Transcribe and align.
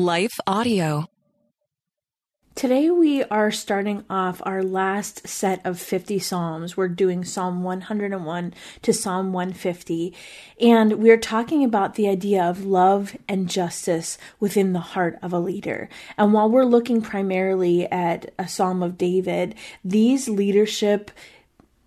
Life 0.00 0.40
Audio. 0.46 1.04
Today 2.54 2.90
we 2.90 3.22
are 3.24 3.50
starting 3.50 4.02
off 4.08 4.40
our 4.46 4.62
last 4.62 5.28
set 5.28 5.60
of 5.66 5.78
50 5.78 6.18
Psalms. 6.18 6.74
We're 6.74 6.88
doing 6.88 7.22
Psalm 7.22 7.62
101 7.62 8.54
to 8.80 8.92
Psalm 8.94 9.34
150. 9.34 10.14
And 10.58 10.94
we're 10.94 11.18
talking 11.18 11.64
about 11.64 11.96
the 11.96 12.08
idea 12.08 12.42
of 12.42 12.64
love 12.64 13.14
and 13.28 13.46
justice 13.46 14.16
within 14.38 14.72
the 14.72 14.80
heart 14.80 15.18
of 15.20 15.34
a 15.34 15.38
leader. 15.38 15.90
And 16.16 16.32
while 16.32 16.48
we're 16.48 16.64
looking 16.64 17.02
primarily 17.02 17.86
at 17.92 18.32
a 18.38 18.48
Psalm 18.48 18.82
of 18.82 18.96
David, 18.96 19.54
these 19.84 20.30
leadership 20.30 21.10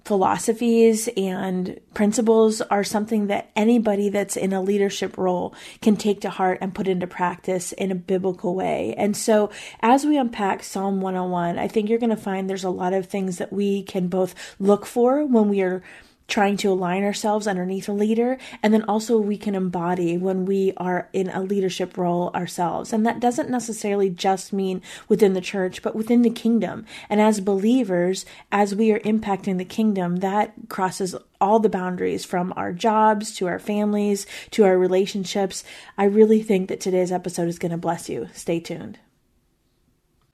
philosophies 0.05 1.07
and 1.15 1.79
principles 1.93 2.59
are 2.61 2.83
something 2.83 3.27
that 3.27 3.49
anybody 3.55 4.09
that's 4.09 4.35
in 4.35 4.51
a 4.51 4.61
leadership 4.61 5.17
role 5.17 5.55
can 5.81 5.95
take 5.95 6.21
to 6.21 6.29
heart 6.29 6.57
and 6.61 6.75
put 6.75 6.87
into 6.87 7.07
practice 7.07 7.71
in 7.71 7.91
a 7.91 7.95
biblical 7.95 8.53
way. 8.53 8.93
And 8.97 9.15
so, 9.15 9.49
as 9.81 10.05
we 10.05 10.17
unpack 10.17 10.63
Psalm 10.63 10.99
101, 10.99 11.57
I 11.57 11.67
think 11.67 11.89
you're 11.89 11.99
going 11.99 12.09
to 12.09 12.17
find 12.17 12.49
there's 12.49 12.63
a 12.63 12.69
lot 12.69 12.93
of 12.93 13.07
things 13.07 13.37
that 13.37 13.53
we 13.53 13.83
can 13.83 14.07
both 14.07 14.35
look 14.59 14.85
for 14.85 15.25
when 15.25 15.47
we 15.49 15.61
are 15.61 15.83
trying 16.27 16.57
to 16.57 16.71
align 16.71 17.03
ourselves 17.03 17.47
underneath 17.47 17.89
a 17.89 17.93
leader 17.93 18.37
and 18.61 18.73
then 18.73 18.83
also 18.83 19.17
we 19.17 19.37
can 19.37 19.55
embody 19.55 20.17
when 20.17 20.45
we 20.45 20.73
are 20.77 21.09
in 21.13 21.29
a 21.29 21.41
leadership 21.41 21.97
role 21.97 22.31
ourselves. 22.33 22.93
And 22.93 23.05
that 23.05 23.19
doesn't 23.19 23.49
necessarily 23.49 24.09
just 24.09 24.53
mean 24.53 24.81
within 25.09 25.33
the 25.33 25.41
church 25.41 25.81
but 25.81 25.95
within 25.95 26.21
the 26.21 26.29
kingdom. 26.29 26.85
And 27.09 27.21
as 27.21 27.39
believers 27.39 28.25
as 28.51 28.75
we 28.75 28.91
are 28.91 28.99
impacting 28.99 29.57
the 29.57 29.65
kingdom 29.65 30.17
that 30.17 30.53
crosses 30.69 31.15
all 31.41 31.59
the 31.59 31.69
boundaries 31.69 32.23
from 32.23 32.53
our 32.55 32.71
jobs 32.71 33.35
to 33.35 33.47
our 33.47 33.59
families 33.59 34.25
to 34.51 34.63
our 34.63 34.77
relationships. 34.77 35.63
I 35.97 36.05
really 36.05 36.41
think 36.41 36.69
that 36.69 36.79
today's 36.79 37.11
episode 37.11 37.49
is 37.49 37.59
going 37.59 37.71
to 37.71 37.77
bless 37.77 38.07
you. 38.07 38.29
Stay 38.33 38.61
tuned. 38.61 38.97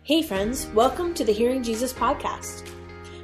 Hey 0.03 0.21
friends. 0.21 0.67
Welcome 0.67 1.13
to 1.15 1.23
the 1.23 1.33
hearing 1.33 1.63
jesus 1.63 1.93
podcast 1.93 2.71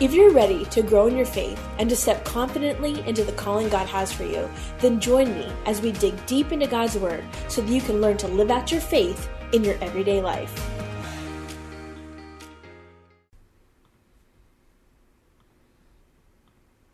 If 0.00 0.12
you're 0.12 0.32
ready 0.32 0.64
to 0.66 0.82
grow 0.82 1.06
in 1.06 1.16
your 1.16 1.24
faith 1.24 1.64
and 1.78 1.88
to 1.88 1.94
step 1.94 2.24
confidently 2.24 3.06
into 3.06 3.22
the 3.22 3.30
calling 3.30 3.68
God 3.68 3.86
has 3.86 4.12
for 4.12 4.24
you, 4.24 4.50
then 4.80 4.98
join 4.98 5.32
me 5.32 5.46
as 5.66 5.80
we 5.80 5.92
dig 5.92 6.26
deep 6.26 6.50
into 6.50 6.66
God's 6.66 6.98
Word 6.98 7.22
so 7.46 7.60
that 7.60 7.70
you 7.70 7.80
can 7.80 8.00
learn 8.00 8.16
to 8.16 8.26
live 8.26 8.50
out 8.50 8.72
your 8.72 8.80
faith 8.80 9.28
in 9.52 9.62
your 9.62 9.76
everyday 9.80 10.20
life. 10.20 10.52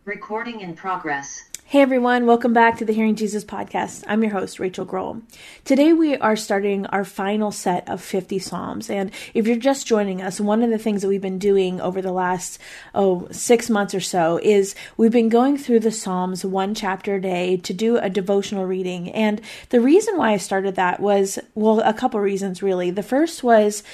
Recording 0.04 0.60
in 0.60 0.74
progress. 0.74 1.44
Hey 1.70 1.82
everyone, 1.82 2.26
welcome 2.26 2.52
back 2.52 2.78
to 2.78 2.84
the 2.84 2.92
Hearing 2.92 3.14
Jesus 3.14 3.44
podcast. 3.44 4.02
I'm 4.08 4.24
your 4.24 4.32
host, 4.32 4.58
Rachael 4.58 4.84
Groll. 4.84 5.22
Today 5.64 5.92
we 5.92 6.16
are 6.16 6.34
starting 6.34 6.84
our 6.86 7.04
final 7.04 7.52
set 7.52 7.88
of 7.88 8.02
50 8.02 8.40
Psalms. 8.40 8.90
And 8.90 9.12
if 9.34 9.46
you're 9.46 9.54
just 9.54 9.86
joining 9.86 10.20
us, 10.20 10.40
one 10.40 10.64
of 10.64 10.70
the 10.70 10.78
things 10.78 11.00
that 11.00 11.06
we've 11.06 11.20
been 11.20 11.38
doing 11.38 11.80
over 11.80 12.02
the 12.02 12.10
last, 12.10 12.58
oh, 12.92 13.28
six 13.30 13.70
months 13.70 13.94
or 13.94 14.00
so 14.00 14.40
is 14.42 14.74
we've 14.96 15.12
been 15.12 15.28
going 15.28 15.56
through 15.56 15.78
the 15.78 15.92
Psalms 15.92 16.44
one 16.44 16.74
chapter 16.74 17.14
a 17.14 17.20
day 17.20 17.58
to 17.58 17.72
do 17.72 17.98
a 17.98 18.10
devotional 18.10 18.66
reading. 18.66 19.08
And 19.12 19.40
the 19.68 19.80
reason 19.80 20.16
why 20.16 20.32
I 20.32 20.38
started 20.38 20.74
that 20.74 20.98
was, 20.98 21.38
well, 21.54 21.78
a 21.82 21.94
couple 21.94 22.18
reasons 22.18 22.64
really. 22.64 22.90
The 22.90 23.04
first 23.04 23.44
was 23.44 23.84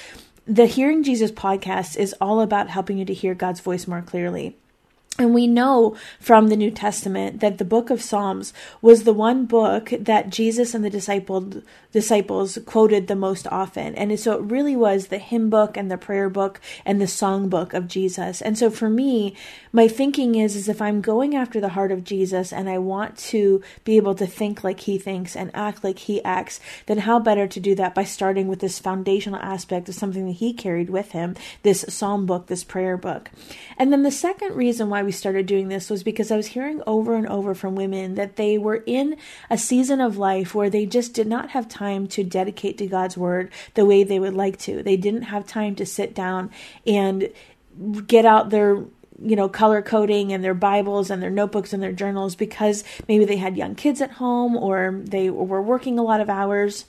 the 0.47 0.65
Hearing 0.65 1.03
Jesus 1.03 1.31
podcast 1.31 1.95
is 1.95 2.15
all 2.19 2.41
about 2.41 2.69
helping 2.69 2.97
you 2.97 3.05
to 3.05 3.13
hear 3.13 3.35
God's 3.35 3.59
voice 3.59 3.85
more 3.85 4.01
clearly. 4.01 4.57
And 5.19 5.33
we 5.33 5.47
know 5.47 5.95
from 6.19 6.47
the 6.47 6.55
New 6.55 6.69
Testament 6.69 7.39
that 7.39 7.57
the 7.57 7.65
book 7.65 7.89
of 7.89 8.03
Psalms 8.03 8.53
was 8.83 9.03
the 9.03 9.13
one 9.13 9.45
book 9.47 9.91
that 9.99 10.29
Jesus 10.29 10.75
and 10.75 10.85
the 10.85 10.91
disciple, 10.91 11.63
disciples 11.91 12.59
quoted 12.67 13.07
the 13.07 13.15
most 13.15 13.47
often. 13.47 13.95
And 13.95 14.19
so 14.19 14.33
it 14.33 14.41
really 14.41 14.75
was 14.75 15.07
the 15.07 15.17
hymn 15.17 15.49
book 15.49 15.75
and 15.75 15.89
the 15.89 15.97
prayer 15.97 16.29
book 16.29 16.61
and 16.85 17.01
the 17.01 17.07
song 17.07 17.49
book 17.49 17.73
of 17.73 17.87
Jesus. 17.87 18.43
And 18.43 18.59
so 18.59 18.69
for 18.69 18.91
me, 18.91 19.35
my 19.73 19.87
thinking 19.87 20.35
is, 20.35 20.55
is 20.55 20.69
if 20.69 20.83
I'm 20.83 21.01
going 21.01 21.35
after 21.35 21.59
the 21.59 21.69
heart 21.69 21.91
of 21.91 22.03
Jesus 22.03 22.53
and 22.53 22.69
I 22.69 22.77
want 22.77 23.17
to 23.17 23.63
be 23.83 23.97
able 23.97 24.13
to 24.15 24.27
think 24.27 24.63
like 24.63 24.81
he 24.81 24.99
thinks 24.99 25.35
and 25.35 25.49
act 25.55 25.83
like 25.83 25.97
he 25.97 26.23
acts, 26.23 26.59
then 26.85 26.99
how 26.99 27.17
better 27.19 27.47
to 27.47 27.59
do 27.59 27.73
that 27.73 27.95
by 27.95 28.03
starting 28.03 28.47
with 28.47 28.59
this 28.59 28.77
foundational 28.77 29.39
aspect 29.39 29.89
of 29.89 29.95
something 29.95 30.27
that 30.27 30.33
he 30.33 30.53
carried 30.53 30.91
with 30.91 31.13
him, 31.13 31.35
this 31.63 31.85
psalm 31.89 32.27
book, 32.27 32.45
this 32.45 32.63
prayer 32.63 32.97
book. 32.97 33.31
And 33.79 33.91
then 33.91 34.03
the 34.03 34.11
second 34.11 34.55
reason 34.55 34.89
why 34.89 35.06
we 35.07 35.13
started 35.13 35.45
doing 35.45 35.69
this 35.69 35.89
was 35.89 36.03
because 36.03 36.31
I 36.31 36.35
was 36.35 36.47
hearing 36.47 36.83
over 36.85 37.15
and 37.15 37.25
over 37.27 37.55
from 37.55 37.75
women 37.75 38.15
that 38.15 38.35
they 38.35 38.57
were 38.57 38.83
in 38.85 39.15
a 39.49 39.57
season 39.57 40.01
of 40.01 40.17
life 40.17 40.53
where 40.53 40.69
they 40.69 40.85
just 40.85 41.13
did 41.13 41.27
not 41.27 41.51
have 41.51 41.69
time 41.69 42.07
to 42.07 42.25
dedicate 42.25 42.77
to 42.79 42.87
God's 42.87 43.17
word 43.17 43.49
the 43.73 43.85
way 43.85 44.03
they 44.03 44.19
would 44.19 44.33
like 44.33 44.57
to. 44.59 44.83
They 44.83 44.97
didn't 44.97 45.21
have 45.21 45.47
time 45.47 45.75
to 45.75 45.85
sit 45.85 46.13
down 46.13 46.51
and 46.85 47.29
get 48.05 48.25
out 48.25 48.49
their 48.49 48.83
you 49.19 49.37
know, 49.37 49.47
color 49.47 49.81
coding 49.81 50.33
and 50.33 50.43
their 50.43 50.53
Bibles 50.53 51.09
and 51.09 51.23
their 51.23 51.31
notebooks 51.31 51.71
and 51.71 51.81
their 51.81 51.93
journals 51.93 52.35
because 52.35 52.83
maybe 53.07 53.23
they 53.23 53.37
had 53.37 53.55
young 53.55 53.75
kids 53.75 54.01
at 54.01 54.11
home 54.11 54.57
or 54.57 55.01
they 55.05 55.29
were 55.29 55.61
working 55.61 55.97
a 55.97 56.03
lot 56.03 56.19
of 56.19 56.29
hours 56.29 56.83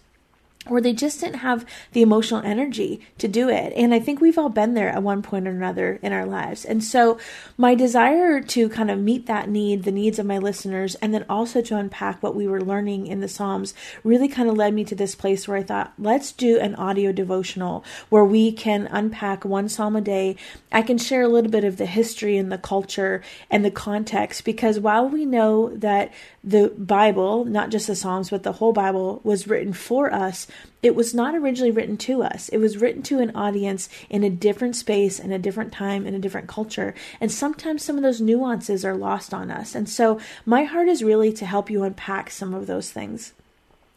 or 0.70 0.80
they 0.80 0.92
just 0.92 1.20
didn't 1.20 1.40
have 1.40 1.64
the 1.92 2.02
emotional 2.02 2.42
energy 2.42 3.00
to 3.18 3.28
do 3.28 3.48
it. 3.48 3.72
And 3.76 3.94
I 3.94 4.00
think 4.00 4.20
we've 4.20 4.38
all 4.38 4.48
been 4.48 4.74
there 4.74 4.88
at 4.88 5.02
one 5.02 5.22
point 5.22 5.46
or 5.46 5.50
another 5.50 5.98
in 6.02 6.12
our 6.12 6.26
lives. 6.26 6.64
And 6.64 6.82
so, 6.82 7.18
my 7.56 7.74
desire 7.74 8.40
to 8.40 8.68
kind 8.68 8.90
of 8.90 8.98
meet 8.98 9.26
that 9.26 9.48
need, 9.48 9.84
the 9.84 9.92
needs 9.92 10.18
of 10.18 10.26
my 10.26 10.38
listeners, 10.38 10.94
and 10.96 11.12
then 11.12 11.24
also 11.28 11.60
to 11.62 11.76
unpack 11.76 12.22
what 12.22 12.34
we 12.34 12.46
were 12.46 12.60
learning 12.60 13.06
in 13.06 13.20
the 13.20 13.28
Psalms 13.28 13.74
really 14.04 14.28
kind 14.28 14.48
of 14.48 14.56
led 14.56 14.74
me 14.74 14.84
to 14.84 14.94
this 14.94 15.14
place 15.14 15.46
where 15.46 15.56
I 15.56 15.62
thought, 15.62 15.92
let's 15.98 16.32
do 16.32 16.58
an 16.58 16.74
audio 16.74 17.12
devotional 17.12 17.84
where 18.08 18.24
we 18.24 18.52
can 18.52 18.86
unpack 18.90 19.44
one 19.44 19.68
Psalm 19.68 19.96
a 19.96 20.00
day. 20.00 20.36
I 20.70 20.82
can 20.82 20.98
share 20.98 21.22
a 21.22 21.28
little 21.28 21.50
bit 21.50 21.64
of 21.64 21.76
the 21.76 21.86
history 21.86 22.36
and 22.36 22.50
the 22.52 22.58
culture 22.58 23.22
and 23.50 23.64
the 23.64 23.70
context 23.70 24.44
because 24.44 24.78
while 24.78 25.08
we 25.08 25.24
know 25.24 25.70
that 25.76 26.12
the 26.44 26.68
Bible, 26.76 27.44
not 27.44 27.70
just 27.70 27.86
the 27.86 27.96
Psalms, 27.96 28.30
but 28.30 28.42
the 28.42 28.52
whole 28.52 28.72
Bible 28.72 29.20
was 29.24 29.46
written 29.46 29.72
for 29.72 30.12
us, 30.12 30.46
it 30.82 30.94
was 30.94 31.12
not 31.12 31.34
originally 31.34 31.70
written 31.70 31.96
to 31.98 32.22
us. 32.22 32.48
It 32.48 32.58
was 32.58 32.78
written 32.78 33.02
to 33.04 33.18
an 33.18 33.34
audience 33.34 33.88
in 34.08 34.22
a 34.22 34.30
different 34.30 34.76
space, 34.76 35.18
in 35.18 35.32
a 35.32 35.38
different 35.38 35.72
time, 35.72 36.06
in 36.06 36.14
a 36.14 36.20
different 36.20 36.48
culture. 36.48 36.94
And 37.20 37.32
sometimes 37.32 37.84
some 37.84 37.96
of 37.96 38.02
those 38.02 38.20
nuances 38.20 38.84
are 38.84 38.96
lost 38.96 39.34
on 39.34 39.50
us. 39.50 39.74
And 39.74 39.88
so 39.88 40.20
my 40.46 40.64
heart 40.64 40.88
is 40.88 41.02
really 41.02 41.32
to 41.32 41.46
help 41.46 41.68
you 41.68 41.82
unpack 41.82 42.30
some 42.30 42.54
of 42.54 42.66
those 42.66 42.90
things. 42.92 43.32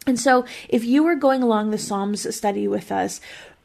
And 0.04 0.18
so, 0.18 0.44
if 0.68 0.84
you 0.84 1.06
are 1.06 1.14
going 1.14 1.44
along 1.44 1.70
the 1.70 1.78
Psalms 1.78 2.34
study 2.34 2.66
with 2.66 2.90
us, 2.90 3.20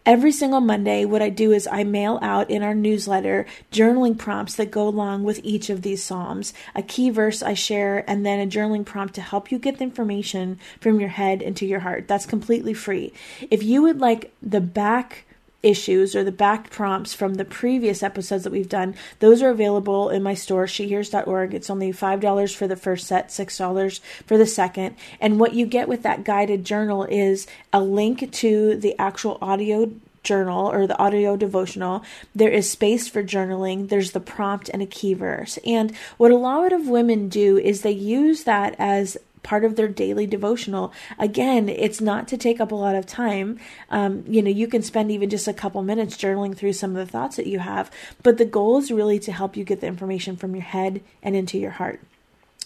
Every 0.07 0.31
single 0.31 0.61
Monday, 0.61 1.03
what 1.03 1.21
I 1.21 1.29
do 1.29 1.51
is 1.51 1.67
I 1.69 1.83
mail 1.83 2.17
out 2.21 2.49
in 2.49 2.63
our 2.63 2.73
newsletter 2.73 3.45
journaling 3.73 4.17
prompts 4.17 4.55
that 4.55 4.71
go 4.71 4.87
along 4.87 5.25
with 5.25 5.41
each 5.43 5.69
of 5.69 5.81
these 5.81 6.01
Psalms, 6.01 6.53
a 6.73 6.81
key 6.81 7.09
verse 7.09 7.43
I 7.43 7.55
share, 7.55 8.09
and 8.09 8.25
then 8.25 8.39
a 8.39 8.49
journaling 8.49 8.85
prompt 8.85 9.15
to 9.15 9.21
help 9.21 9.51
you 9.51 9.59
get 9.59 9.79
the 9.79 9.83
information 9.83 10.59
from 10.79 11.01
your 11.01 11.09
head 11.09 11.41
into 11.41 11.65
your 11.65 11.81
heart. 11.81 12.07
That's 12.07 12.25
completely 12.25 12.73
free. 12.73 13.11
If 13.51 13.63
you 13.63 13.81
would 13.81 13.99
like 13.99 14.33
the 14.41 14.61
back 14.61 15.25
issues 15.63 16.15
or 16.15 16.23
the 16.23 16.31
back 16.31 16.69
prompts 16.69 17.13
from 17.13 17.35
the 17.35 17.45
previous 17.45 18.03
episodes 18.03 18.43
that 18.43 18.53
we've 18.53 18.69
done, 18.69 18.95
those 19.19 19.41
are 19.41 19.49
available 19.49 20.09
in 20.09 20.23
my 20.23 20.33
store, 20.33 20.65
shehears.org. 20.65 21.53
It's 21.53 21.69
only 21.69 21.91
$5 21.91 22.55
for 22.55 22.67
the 22.67 22.75
first 22.75 23.07
set, 23.07 23.29
$6 23.29 23.99
for 24.25 24.37
the 24.37 24.45
second. 24.45 24.95
And 25.19 25.39
what 25.39 25.53
you 25.53 25.65
get 25.65 25.87
with 25.87 26.03
that 26.03 26.23
guided 26.23 26.63
journal 26.63 27.03
is 27.03 27.47
a 27.73 27.81
link 27.81 28.31
to 28.31 28.75
the 28.75 28.97
actual 28.99 29.37
audio 29.41 29.91
journal 30.27 30.69
or 30.69 30.85
the 30.85 30.99
audio 30.99 31.37
devotional. 31.37 32.03
There 32.35 32.51
is 32.51 32.69
space 32.69 33.07
for 33.07 33.23
journaling. 33.23 33.87
There's 33.87 34.11
the 34.11 34.19
prompt 34.19 34.69
and 34.69 34.81
a 34.81 34.85
key 34.85 35.13
verse. 35.13 35.57
And 35.65 35.95
what 36.17 36.31
a 36.31 36.37
lot 36.37 36.73
of 36.73 36.87
women 36.87 37.29
do 37.29 37.57
is 37.57 37.81
they 37.81 37.91
use 37.91 38.43
that 38.43 38.75
as 38.77 39.17
part 39.47 39.63
of 39.63 39.77
their 39.77 39.87
daily 39.87 40.27
devotional. 40.27 40.91
Again, 41.17 41.69
it's 41.69 42.01
not 42.01 42.27
to 42.27 42.37
take 42.37 42.59
up 42.59 42.73
a 42.73 42.75
lot 42.75 42.95
of 42.95 43.05
time. 43.05 43.57
Um, 43.89 44.25
you 44.27 44.41
know, 44.41 44.49
you 44.51 44.67
can 44.67 44.81
spend 44.81 45.09
even 45.09 45.29
just 45.29 45.47
a 45.47 45.53
couple 45.53 45.81
minutes 45.81 46.17
journaling 46.17 46.53
through 46.53 46.73
some 46.73 46.97
of 46.97 46.97
the 46.97 47.09
thoughts 47.09 47.37
that 47.37 47.47
you 47.47 47.59
have, 47.59 47.89
but 48.23 48.37
the 48.37 48.43
goal 48.43 48.77
is 48.77 48.91
really 48.91 49.19
to 49.19 49.31
help 49.31 49.55
you 49.55 49.63
get 49.63 49.79
the 49.79 49.87
information 49.87 50.35
from 50.35 50.53
your 50.53 50.65
head 50.65 51.01
and 51.23 51.33
into 51.33 51.57
your 51.57 51.71
heart. 51.71 52.01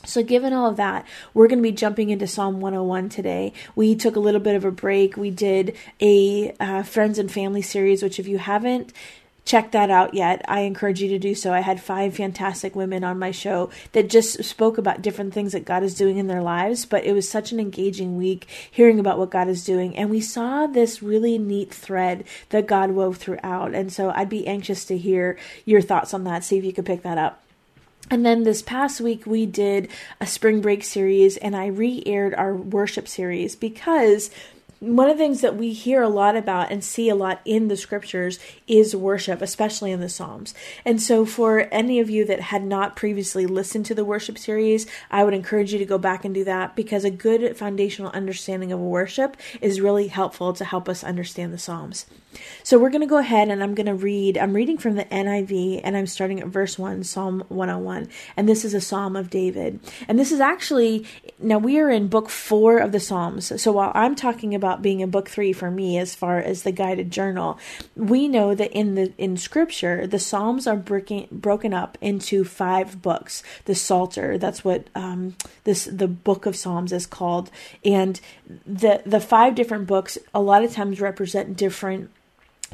So, 0.05 0.23
given 0.23 0.53
all 0.53 0.67
of 0.67 0.77
that, 0.77 1.05
we're 1.35 1.47
going 1.47 1.59
to 1.59 1.63
be 1.63 1.71
jumping 1.71 2.09
into 2.09 2.25
Psalm 2.25 2.59
101 2.59 3.09
today. 3.09 3.53
We 3.75 3.93
took 3.93 4.15
a 4.15 4.19
little 4.19 4.41
bit 4.41 4.55
of 4.55 4.65
a 4.65 4.71
break. 4.71 5.15
We 5.15 5.29
did 5.29 5.77
a 6.01 6.55
uh, 6.59 6.81
friends 6.81 7.19
and 7.19 7.31
family 7.31 7.61
series, 7.61 8.01
which, 8.01 8.19
if 8.19 8.27
you 8.27 8.39
haven't 8.39 8.91
checked 9.45 9.71
that 9.71 9.89
out 9.89 10.13
yet, 10.13 10.43
I 10.47 10.61
encourage 10.61 11.01
you 11.01 11.09
to 11.09 11.19
do 11.19 11.33
so. 11.33 11.53
I 11.53 11.61
had 11.61 11.81
five 11.81 12.15
fantastic 12.15 12.75
women 12.75 13.03
on 13.03 13.19
my 13.19 13.31
show 13.31 13.69
that 13.93 14.09
just 14.09 14.43
spoke 14.43 14.77
about 14.77 15.01
different 15.01 15.33
things 15.33 15.51
that 15.53 15.65
God 15.65 15.83
is 15.83 15.95
doing 15.95 16.17
in 16.17 16.27
their 16.27 16.41
lives, 16.41 16.85
but 16.85 17.03
it 17.03 17.13
was 17.13 17.27
such 17.27 17.51
an 17.51 17.59
engaging 17.59 18.17
week 18.17 18.47
hearing 18.69 18.99
about 18.99 19.17
what 19.17 19.31
God 19.31 19.47
is 19.47 19.65
doing. 19.65 19.97
And 19.97 20.09
we 20.09 20.21
saw 20.21 20.67
this 20.67 21.01
really 21.01 21.37
neat 21.37 21.73
thread 21.73 22.23
that 22.49 22.67
God 22.67 22.91
wove 22.91 23.17
throughout. 23.17 23.73
And 23.73 23.91
so 23.91 24.11
I'd 24.11 24.29
be 24.29 24.47
anxious 24.47 24.85
to 24.85 24.97
hear 24.97 25.37
your 25.65 25.81
thoughts 25.81 26.13
on 26.13 26.23
that, 26.25 26.43
see 26.43 26.57
if 26.57 26.63
you 26.63 26.73
could 26.73 26.85
pick 26.85 27.01
that 27.03 27.17
up. 27.17 27.43
And 28.09 28.25
then 28.25 28.43
this 28.43 28.61
past 28.61 28.99
week, 28.99 29.25
we 29.25 29.45
did 29.45 29.87
a 30.19 30.27
spring 30.27 30.59
break 30.59 30.83
series, 30.83 31.37
and 31.37 31.55
I 31.55 31.67
re 31.67 32.03
aired 32.05 32.33
our 32.35 32.53
worship 32.53 33.07
series 33.07 33.55
because 33.55 34.29
one 34.81 35.07
of 35.11 35.15
the 35.15 35.23
things 35.23 35.41
that 35.41 35.55
we 35.55 35.73
hear 35.73 36.01
a 36.01 36.09
lot 36.09 36.35
about 36.35 36.71
and 36.71 36.83
see 36.83 37.07
a 37.07 37.13
lot 37.13 37.39
in 37.45 37.67
the 37.67 37.77
scriptures 37.77 38.39
is 38.67 38.95
worship, 38.95 39.39
especially 39.39 39.91
in 39.91 39.99
the 39.99 40.09
Psalms. 40.09 40.55
And 40.83 40.99
so, 40.99 41.23
for 41.23 41.67
any 41.71 41.99
of 41.99 42.09
you 42.09 42.25
that 42.25 42.39
had 42.39 42.63
not 42.63 42.95
previously 42.95 43.45
listened 43.45 43.85
to 43.85 43.95
the 43.95 44.03
worship 44.03 44.39
series, 44.39 44.87
I 45.11 45.23
would 45.23 45.35
encourage 45.35 45.71
you 45.71 45.77
to 45.77 45.85
go 45.85 45.99
back 45.99 46.25
and 46.25 46.33
do 46.33 46.43
that 46.45 46.75
because 46.75 47.05
a 47.05 47.11
good 47.11 47.55
foundational 47.55 48.09
understanding 48.11 48.71
of 48.71 48.79
worship 48.79 49.37
is 49.61 49.79
really 49.79 50.07
helpful 50.07 50.51
to 50.53 50.65
help 50.65 50.89
us 50.89 51.03
understand 51.03 51.53
the 51.53 51.59
Psalms. 51.59 52.07
So, 52.63 52.79
we're 52.79 52.89
going 52.89 53.01
to 53.01 53.07
go 53.07 53.17
ahead 53.17 53.49
and 53.49 53.63
I'm 53.63 53.75
going 53.75 53.87
to 53.87 53.95
read, 53.95 54.37
I'm 54.37 54.53
reading 54.53 54.77
from 54.77 54.95
the 54.95 55.05
NIV 55.05 55.81
and 55.83 55.97
I'm 55.97 56.07
starting 56.07 56.39
at 56.39 56.47
verse 56.47 56.77
1, 56.77 57.03
Psalm 57.03 57.43
101. 57.49 58.09
And 58.37 58.47
this 58.47 58.65
is 58.65 58.73
a 58.73 58.81
Psalm 58.81 59.15
of 59.15 59.29
David. 59.29 59.79
And 60.07 60.17
this 60.17 60.31
is 60.31 60.39
actually, 60.39 61.05
now 61.39 61.57
we 61.57 61.79
are 61.79 61.89
in 61.89 62.07
book 62.07 62.29
four 62.29 62.77
of 62.77 62.91
the 62.91 62.99
Psalms. 62.99 63.61
So, 63.61 63.71
while 63.71 63.91
I'm 63.93 64.15
talking 64.15 64.55
about 64.55 64.81
being 64.81 64.99
in 64.99 65.09
book 65.09 65.29
three 65.29 65.53
for 65.53 65.69
me 65.69 65.97
as 65.97 66.15
far 66.15 66.39
as 66.39 66.63
the 66.63 66.71
guided 66.71 67.11
journal. 67.11 67.59
We 67.95 68.27
know 68.27 68.55
that 68.55 68.71
in 68.71 68.95
the 68.95 69.13
in 69.17 69.37
scripture, 69.37 70.07
the 70.07 70.19
Psalms 70.19 70.67
are 70.67 70.75
breaking, 70.75 71.27
broken 71.31 71.73
up 71.73 71.97
into 72.01 72.43
five 72.43 73.01
books. 73.01 73.43
The 73.65 73.75
Psalter, 73.75 74.37
that's 74.37 74.63
what 74.63 74.87
um, 74.95 75.35
this 75.63 75.85
the 75.85 76.07
book 76.07 76.45
of 76.45 76.55
Psalms 76.55 76.91
is 76.91 77.05
called, 77.05 77.51
and 77.85 78.19
the 78.65 79.01
the 79.05 79.19
five 79.19 79.55
different 79.55 79.87
books 79.87 80.17
a 80.33 80.41
lot 80.41 80.63
of 80.63 80.73
times 80.73 81.01
represent 81.01 81.57
different 81.57 82.09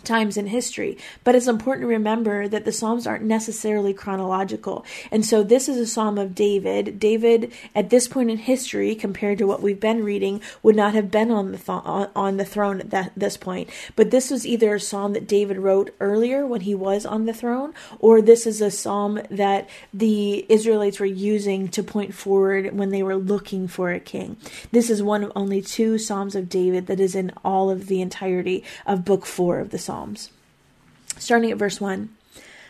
times 0.03 0.37
in 0.37 0.47
history. 0.47 0.97
But 1.23 1.35
it's 1.35 1.47
important 1.47 1.83
to 1.83 1.87
remember 1.87 2.47
that 2.47 2.65
the 2.65 2.71
Psalms 2.71 3.07
aren't 3.07 3.23
necessarily 3.23 3.93
chronological. 3.93 4.85
And 5.11 5.25
so 5.25 5.43
this 5.43 5.67
is 5.67 5.77
a 5.77 5.87
Psalm 5.87 6.17
of 6.17 6.35
David. 6.35 6.99
David, 6.99 7.51
at 7.75 7.89
this 7.89 8.07
point 8.07 8.31
in 8.31 8.37
history, 8.37 8.95
compared 8.95 9.37
to 9.39 9.47
what 9.47 9.61
we've 9.61 9.79
been 9.79 10.03
reading, 10.03 10.41
would 10.63 10.75
not 10.75 10.93
have 10.93 11.11
been 11.11 11.31
on 11.31 11.51
the, 11.51 11.57
th- 11.57 12.09
on 12.15 12.37
the 12.37 12.45
throne 12.45 12.79
at 12.79 12.89
that, 12.91 13.11
this 13.15 13.37
point. 13.37 13.69
But 13.95 14.11
this 14.11 14.29
was 14.29 14.45
either 14.45 14.75
a 14.75 14.79
psalm 14.79 15.13
that 15.13 15.27
David 15.27 15.57
wrote 15.57 15.93
earlier 15.99 16.45
when 16.45 16.61
he 16.61 16.75
was 16.75 17.05
on 17.05 17.25
the 17.25 17.33
throne, 17.33 17.73
or 17.99 18.21
this 18.21 18.45
is 18.45 18.61
a 18.61 18.71
psalm 18.71 19.21
that 19.29 19.69
the 19.93 20.45
Israelites 20.49 20.99
were 20.99 21.05
using 21.05 21.67
to 21.69 21.83
point 21.83 22.13
forward 22.13 22.77
when 22.77 22.89
they 22.89 23.03
were 23.03 23.15
looking 23.15 23.67
for 23.67 23.91
a 23.91 23.99
king. 23.99 24.37
This 24.71 24.89
is 24.89 25.01
one 25.03 25.23
of 25.23 25.31
only 25.35 25.61
two 25.61 25.97
Psalms 25.97 26.35
of 26.35 26.49
David 26.49 26.87
that 26.87 26.99
is 26.99 27.15
in 27.15 27.31
all 27.43 27.69
of 27.69 27.87
the 27.87 28.01
entirety 28.01 28.63
of 28.85 29.05
Book 29.05 29.25
4 29.25 29.59
of 29.59 29.69
the 29.71 29.77
Psalms. 29.87 30.31
Starting 31.17 31.49
at 31.49 31.57
verse 31.57 31.79
1 31.79 32.09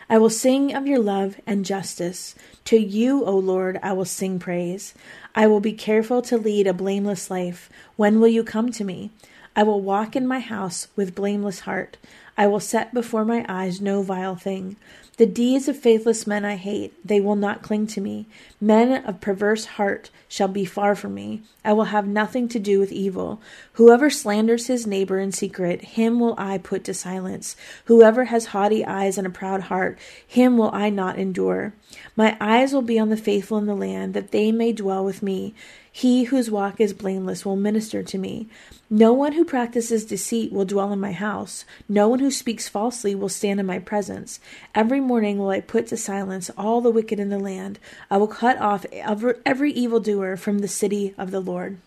I 0.08 0.20
will 0.20 0.30
sing 0.30 0.74
of 0.76 0.86
your 0.86 1.00
love 1.00 1.42
and 1.48 1.66
justice. 1.66 2.36
To 2.66 2.78
you, 2.78 3.26
O 3.26 3.36
Lord, 3.36 3.80
I 3.82 3.92
will 3.94 4.06
sing 4.06 4.38
praise. 4.38 4.94
I 5.34 5.48
will 5.48 5.60
be 5.60 5.74
careful 5.74 6.22
to 6.22 6.38
lead 6.38 6.68
a 6.68 6.74
blameless 6.74 7.32
life. 7.32 7.72
When 7.96 8.20
will 8.20 8.28
you 8.28 8.44
come 8.44 8.72
to 8.72 8.84
me? 8.84 9.10
I 9.56 9.64
will 9.64 9.82
walk 9.82 10.16
in 10.16 10.28
my 10.28 10.40
house 10.40 10.90
with 10.96 11.16
blameless 11.16 11.62
heart. 11.62 11.98
I 12.38 12.46
will 12.46 12.60
set 12.60 12.94
before 12.94 13.26
my 13.26 13.44
eyes 13.50 13.82
no 13.82 14.04
vile 14.04 14.36
thing. 14.36 14.78
The 15.18 15.26
deeds 15.26 15.68
of 15.68 15.76
faithless 15.76 16.28
men 16.28 16.46
I 16.46 16.58
hate, 16.58 16.94
they 17.04 17.20
will 17.20 17.36
not 17.36 17.64
cling 17.64 17.88
to 17.88 18.02
me. 18.02 18.28
Men 18.62 19.04
of 19.04 19.20
perverse 19.20 19.66
heart 19.66 20.12
shall 20.28 20.48
be 20.48 20.64
far 20.64 20.94
from 20.94 21.16
me. 21.16 21.42
I 21.66 21.74
will 21.74 21.86
have 21.86 22.08
nothing 22.08 22.48
to 22.50 22.60
do 22.60 22.80
with 22.80 22.92
evil. 22.92 23.42
Whoever 23.74 24.12
slanders 24.12 24.68
his 24.68 24.86
neighbor 24.86 25.18
in 25.18 25.32
secret, 25.32 25.84
him 25.84 26.20
will 26.20 26.36
I 26.38 26.60
put 26.60 26.84
to 26.84 26.94
silence. 26.94 27.56
Whoever 27.86 28.26
has 28.26 28.48
haughty 28.48 28.86
eyes 28.86 29.18
and 29.18 29.26
a 29.26 29.32
proud 29.32 29.62
heart, 29.62 29.98
him 30.26 30.56
will 30.56 30.70
I 30.72 30.92
not 30.92 31.18
endure. 31.18 31.74
My 32.16 32.38
eyes 32.40 32.72
will 32.72 32.84
be 32.84 33.00
on 33.00 33.10
the 33.10 33.18
faithful 33.18 33.58
in 33.58 33.66
the 33.66 33.76
land, 33.76 34.14
that 34.14 34.32
they 34.32 34.52
may 34.52 34.72
dwell 34.72 35.04
with 35.04 35.24
me. 35.24 35.56
He 35.98 36.26
whose 36.26 36.52
walk 36.52 36.80
is 36.80 36.94
blameless 36.94 37.44
will 37.44 37.56
minister 37.56 38.04
to 38.04 38.20
me. 38.20 38.48
No 38.88 39.14
one 39.14 39.32
who 39.32 39.44
practices 39.44 40.06
deceit 40.06 40.52
will 40.52 40.64
dwell 40.64 40.94
in 40.94 41.00
my 41.00 41.12
house. 41.12 41.66
No 41.90 42.08
one 42.08 42.20
who 42.20 42.30
speaks 42.30 42.70
falsely 42.70 43.16
will 43.16 43.30
stand 43.30 43.60
in 43.60 43.66
my 43.66 43.80
presence. 43.80 44.40
Every 44.76 45.00
morning 45.00 45.40
will 45.40 45.50
I 45.50 45.60
put 45.60 45.88
to 45.88 45.98
silence 45.98 46.52
all 46.56 46.82
the 46.82 46.92
wicked 46.92 47.20
in 47.20 47.30
the 47.30 47.40
land. 47.40 47.80
I 48.12 48.18
will 48.18 48.28
cut 48.28 48.60
off 48.60 48.86
every 48.94 49.72
evildoer 49.72 50.38
from 50.38 50.60
the 50.60 50.68
city 50.68 51.16
of 51.18 51.32
the 51.32 51.40
Lord. 51.40 51.80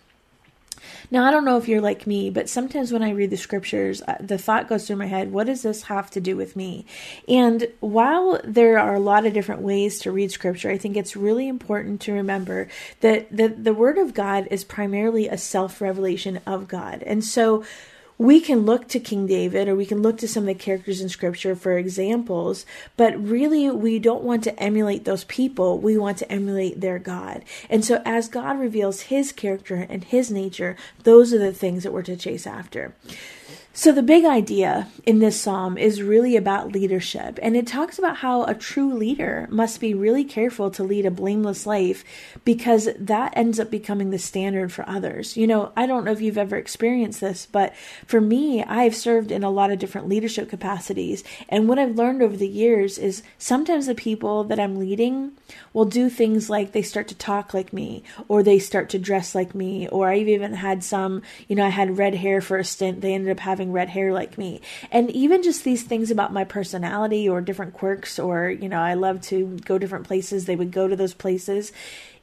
Now, 1.10 1.24
I 1.24 1.30
don't 1.30 1.44
know 1.44 1.56
if 1.56 1.68
you're 1.68 1.80
like 1.80 2.06
me, 2.06 2.30
but 2.30 2.48
sometimes 2.48 2.92
when 2.92 3.02
I 3.02 3.10
read 3.10 3.30
the 3.30 3.36
scriptures, 3.36 4.02
uh, 4.02 4.16
the 4.20 4.38
thought 4.38 4.68
goes 4.68 4.86
through 4.86 4.96
my 4.96 5.06
head, 5.06 5.32
what 5.32 5.46
does 5.46 5.62
this 5.62 5.82
have 5.84 6.10
to 6.10 6.20
do 6.20 6.36
with 6.36 6.56
me? 6.56 6.86
And 7.28 7.68
while 7.80 8.40
there 8.44 8.78
are 8.78 8.94
a 8.94 9.00
lot 9.00 9.26
of 9.26 9.32
different 9.32 9.62
ways 9.62 9.98
to 10.00 10.12
read 10.12 10.32
scripture, 10.32 10.70
I 10.70 10.78
think 10.78 10.96
it's 10.96 11.16
really 11.16 11.48
important 11.48 12.00
to 12.02 12.12
remember 12.12 12.68
that 13.00 13.34
the, 13.34 13.48
the 13.48 13.74
word 13.74 13.98
of 13.98 14.14
God 14.14 14.48
is 14.50 14.64
primarily 14.64 15.28
a 15.28 15.38
self 15.38 15.80
revelation 15.80 16.40
of 16.46 16.68
God. 16.68 17.02
And 17.04 17.24
so, 17.24 17.64
we 18.20 18.38
can 18.38 18.66
look 18.66 18.86
to 18.86 19.00
King 19.00 19.26
David 19.26 19.66
or 19.66 19.74
we 19.74 19.86
can 19.86 20.02
look 20.02 20.18
to 20.18 20.28
some 20.28 20.42
of 20.42 20.48
the 20.48 20.54
characters 20.54 21.00
in 21.00 21.08
scripture 21.08 21.56
for 21.56 21.78
examples, 21.78 22.66
but 22.98 23.18
really 23.18 23.70
we 23.70 23.98
don't 23.98 24.22
want 24.22 24.44
to 24.44 24.62
emulate 24.62 25.06
those 25.06 25.24
people. 25.24 25.78
We 25.78 25.96
want 25.96 26.18
to 26.18 26.30
emulate 26.30 26.82
their 26.82 26.98
God. 26.98 27.42
And 27.70 27.82
so 27.82 28.02
as 28.04 28.28
God 28.28 28.60
reveals 28.60 29.00
his 29.02 29.32
character 29.32 29.86
and 29.88 30.04
his 30.04 30.30
nature, 30.30 30.76
those 31.04 31.32
are 31.32 31.38
the 31.38 31.50
things 31.50 31.82
that 31.82 31.94
we're 31.94 32.02
to 32.02 32.14
chase 32.14 32.46
after. 32.46 32.94
So, 33.72 33.92
the 33.92 34.02
big 34.02 34.24
idea 34.24 34.88
in 35.06 35.20
this 35.20 35.40
psalm 35.40 35.78
is 35.78 36.02
really 36.02 36.36
about 36.36 36.72
leadership, 36.72 37.38
and 37.40 37.56
it 37.56 37.68
talks 37.68 38.00
about 38.00 38.16
how 38.16 38.42
a 38.42 38.52
true 38.52 38.92
leader 38.92 39.46
must 39.48 39.80
be 39.80 39.94
really 39.94 40.24
careful 40.24 40.72
to 40.72 40.82
lead 40.82 41.06
a 41.06 41.10
blameless 41.10 41.66
life 41.66 42.04
because 42.44 42.88
that 42.98 43.32
ends 43.36 43.60
up 43.60 43.70
becoming 43.70 44.10
the 44.10 44.18
standard 44.18 44.72
for 44.72 44.86
others. 44.88 45.36
You 45.36 45.46
know, 45.46 45.70
I 45.76 45.86
don't 45.86 46.04
know 46.04 46.10
if 46.10 46.20
you've 46.20 46.36
ever 46.36 46.56
experienced 46.56 47.20
this, 47.20 47.46
but 47.46 47.72
for 48.06 48.20
me, 48.20 48.64
I've 48.64 48.96
served 48.96 49.30
in 49.30 49.44
a 49.44 49.50
lot 49.50 49.70
of 49.70 49.78
different 49.78 50.08
leadership 50.08 50.48
capacities, 50.48 51.22
and 51.48 51.68
what 51.68 51.78
I've 51.78 51.94
learned 51.94 52.22
over 52.22 52.36
the 52.36 52.48
years 52.48 52.98
is 52.98 53.22
sometimes 53.38 53.86
the 53.86 53.94
people 53.94 54.42
that 54.44 54.58
I'm 54.58 54.80
leading 54.80 55.30
will 55.72 55.84
do 55.84 56.10
things 56.10 56.50
like 56.50 56.72
they 56.72 56.82
start 56.82 57.06
to 57.08 57.14
talk 57.14 57.54
like 57.54 57.72
me, 57.72 58.02
or 58.26 58.42
they 58.42 58.58
start 58.58 58.88
to 58.90 58.98
dress 58.98 59.32
like 59.32 59.54
me, 59.54 59.86
or 59.88 60.08
I've 60.08 60.28
even 60.28 60.54
had 60.54 60.82
some, 60.82 61.22
you 61.46 61.54
know, 61.54 61.64
I 61.64 61.68
had 61.68 61.98
red 61.98 62.16
hair 62.16 62.40
for 62.40 62.58
a 62.58 62.64
stint, 62.64 63.00
they 63.00 63.14
ended 63.14 63.30
up 63.30 63.38
having 63.38 63.59
having 63.60 63.72
red 63.72 63.90
hair 63.90 64.10
like 64.10 64.38
me. 64.38 64.58
And 64.90 65.10
even 65.10 65.42
just 65.42 65.64
these 65.64 65.82
things 65.82 66.10
about 66.10 66.32
my 66.32 66.44
personality 66.44 67.28
or 67.28 67.42
different 67.42 67.74
quirks, 67.74 68.18
or, 68.18 68.48
you 68.48 68.70
know, 68.70 68.80
I 68.80 68.94
love 68.94 69.20
to 69.22 69.58
go 69.66 69.76
different 69.76 70.06
places, 70.06 70.46
they 70.46 70.56
would 70.56 70.72
go 70.72 70.88
to 70.88 70.96
those 70.96 71.12
places. 71.12 71.70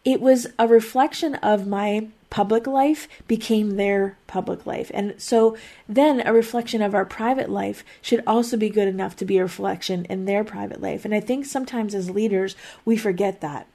It 0.04 0.20
was 0.20 0.48
a 0.58 0.68
reflection 0.68 1.36
of 1.36 1.68
my 1.68 2.08
public 2.32 2.66
life 2.66 3.08
became 3.28 3.76
their 3.76 4.18
public 4.26 4.66
life. 4.66 4.90
And 4.96 5.14
so 5.18 5.56
then 5.88 6.26
a 6.26 6.34
reflection 6.34 6.82
of 6.82 6.96
our 6.96 7.06
private 7.06 7.52
life 7.52 7.86
should 8.02 8.24
also 8.26 8.58
be 8.58 8.70
good 8.70 8.88
enough 8.88 9.16
to 9.18 9.26
be 9.26 9.38
a 9.38 9.44
reflection 9.44 10.06
in 10.06 10.26
their 10.26 10.44
private 10.44 10.82
life. 10.82 11.06
And 11.06 11.14
I 11.14 11.20
think 11.20 11.46
sometimes 11.46 11.94
as 11.94 12.10
leaders, 12.10 12.56
we 12.84 12.98
forget 12.98 13.42
that 13.42 13.68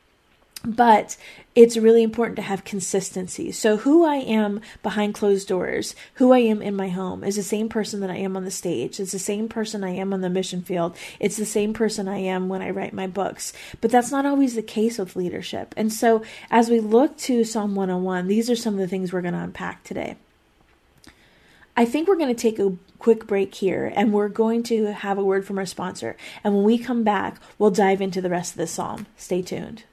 but 0.65 1.17
it's 1.55 1.77
really 1.77 2.03
important 2.03 2.37
to 2.37 2.43
have 2.43 2.65
consistency. 2.65 3.53
So, 3.53 3.77
who 3.79 4.05
I 4.05 4.17
am 4.17 4.61
behind 4.83 5.15
closed 5.15 5.49
doors, 5.49 5.95
who 6.15 6.33
I 6.33 6.39
am 6.39 6.63
in 6.63 6.75
my 6.75 6.89
home, 6.89 7.25
is 7.25 7.37
the 7.37 7.43
same 7.43 7.69
person 7.69 8.01
that 8.01 8.11
I 8.11 8.17
am 8.17 8.37
on 8.37 8.45
the 8.45 8.51
stage. 8.51 8.99
It's 9.01 9.13
the 9.13 9.19
same 9.19 9.49
person 9.49 9.85
I 9.85 9.91
am 9.91 10.13
on 10.13 10.21
the 10.21 10.31
mission 10.31 10.63
field. 10.63 10.97
It's 11.21 11.37
the 11.37 11.45
same 11.45 11.75
person 11.75 12.09
I 12.09 12.19
am 12.19 12.49
when 12.49 12.63
I 12.63 12.71
write 12.71 12.95
my 12.95 13.07
books. 13.07 13.53
But 13.81 13.91
that's 13.91 14.11
not 14.11 14.27
always 14.27 14.55
the 14.55 14.63
case 14.63 14.99
with 14.99 15.17
leadership. 15.17 15.75
And 15.77 15.93
so, 15.93 16.23
as 16.51 16.71
we 16.71 16.81
look 16.81 17.17
to 17.19 17.45
Psalm 17.45 17.75
101, 17.75 18.29
these 18.29 18.49
are 18.49 18.57
some 18.57 18.75
of 18.75 18.81
the 18.81 18.89
things 18.89 19.13
we're 19.13 19.21
going 19.21 19.35
to 19.35 19.41
unpack 19.41 19.85
today. 19.85 20.17
I 21.77 21.85
think 21.85 22.07
we're 22.07 22.17
going 22.17 22.35
to 22.35 22.41
take 22.41 22.59
a 22.59 22.77
quick 22.99 23.27
break 23.27 23.55
here 23.55 23.93
and 23.97 24.13
we're 24.13 24.29
going 24.29 24.63
to 24.65 24.93
have 24.93 25.19
a 25.19 25.25
word 25.25 25.45
from 25.45 25.59
our 25.59 25.67
sponsor. 25.67 26.17
And 26.45 26.55
when 26.55 26.65
we 26.65 26.79
come 26.79 27.03
back, 27.03 27.41
we'll 27.59 27.71
dive 27.71 28.01
into 28.01 28.21
the 28.21 28.31
rest 28.31 28.53
of 28.53 28.59
the 28.59 28.67
psalm. 28.67 29.07
Stay 29.17 29.43
tuned. 29.43 29.85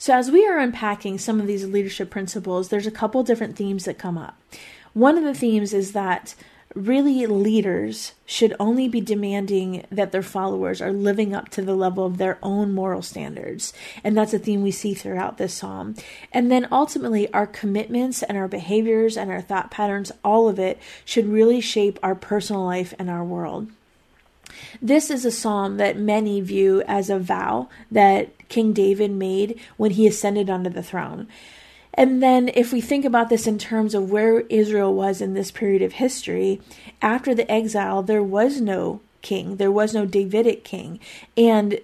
So, 0.00 0.14
as 0.14 0.30
we 0.30 0.46
are 0.46 0.58
unpacking 0.58 1.18
some 1.18 1.40
of 1.40 1.48
these 1.48 1.66
leadership 1.66 2.08
principles, 2.08 2.68
there's 2.68 2.86
a 2.86 2.92
couple 2.92 3.24
different 3.24 3.56
themes 3.56 3.84
that 3.84 3.98
come 3.98 4.16
up. 4.16 4.40
One 4.94 5.18
of 5.18 5.24
the 5.24 5.34
themes 5.34 5.74
is 5.74 5.92
that 5.92 6.36
really 6.74 7.26
leaders 7.26 8.12
should 8.24 8.54
only 8.60 8.88
be 8.88 9.00
demanding 9.00 9.84
that 9.90 10.12
their 10.12 10.22
followers 10.22 10.80
are 10.80 10.92
living 10.92 11.34
up 11.34 11.48
to 11.48 11.62
the 11.62 11.74
level 11.74 12.06
of 12.06 12.18
their 12.18 12.38
own 12.42 12.72
moral 12.72 13.02
standards. 13.02 13.72
And 14.04 14.16
that's 14.16 14.34
a 14.34 14.38
theme 14.38 14.62
we 14.62 14.70
see 14.70 14.94
throughout 14.94 15.36
this 15.36 15.54
psalm. 15.54 15.96
And 16.32 16.50
then 16.50 16.68
ultimately, 16.70 17.32
our 17.32 17.46
commitments 17.46 18.22
and 18.22 18.38
our 18.38 18.48
behaviors 18.48 19.16
and 19.16 19.32
our 19.32 19.40
thought 19.40 19.72
patterns, 19.72 20.12
all 20.24 20.48
of 20.48 20.60
it 20.60 20.78
should 21.04 21.26
really 21.26 21.60
shape 21.60 21.98
our 22.02 22.14
personal 22.14 22.64
life 22.64 22.94
and 23.00 23.10
our 23.10 23.24
world. 23.24 23.68
This 24.80 25.10
is 25.10 25.24
a 25.24 25.30
psalm 25.30 25.76
that 25.78 25.98
many 25.98 26.40
view 26.40 26.82
as 26.86 27.10
a 27.10 27.18
vow 27.18 27.68
that 27.90 28.30
King 28.48 28.72
David 28.72 29.10
made 29.10 29.58
when 29.76 29.92
he 29.92 30.06
ascended 30.06 30.50
onto 30.50 30.70
the 30.70 30.82
throne. 30.82 31.28
And 31.94 32.22
then, 32.22 32.50
if 32.54 32.72
we 32.72 32.80
think 32.80 33.04
about 33.04 33.28
this 33.28 33.46
in 33.46 33.58
terms 33.58 33.94
of 33.94 34.10
where 34.10 34.40
Israel 34.42 34.94
was 34.94 35.20
in 35.20 35.34
this 35.34 35.50
period 35.50 35.82
of 35.82 35.94
history, 35.94 36.60
after 37.02 37.34
the 37.34 37.50
exile, 37.50 38.02
there 38.02 38.22
was 38.22 38.60
no 38.60 39.00
king, 39.22 39.56
there 39.56 39.72
was 39.72 39.94
no 39.94 40.06
Davidic 40.06 40.62
king, 40.62 41.00
and 41.36 41.80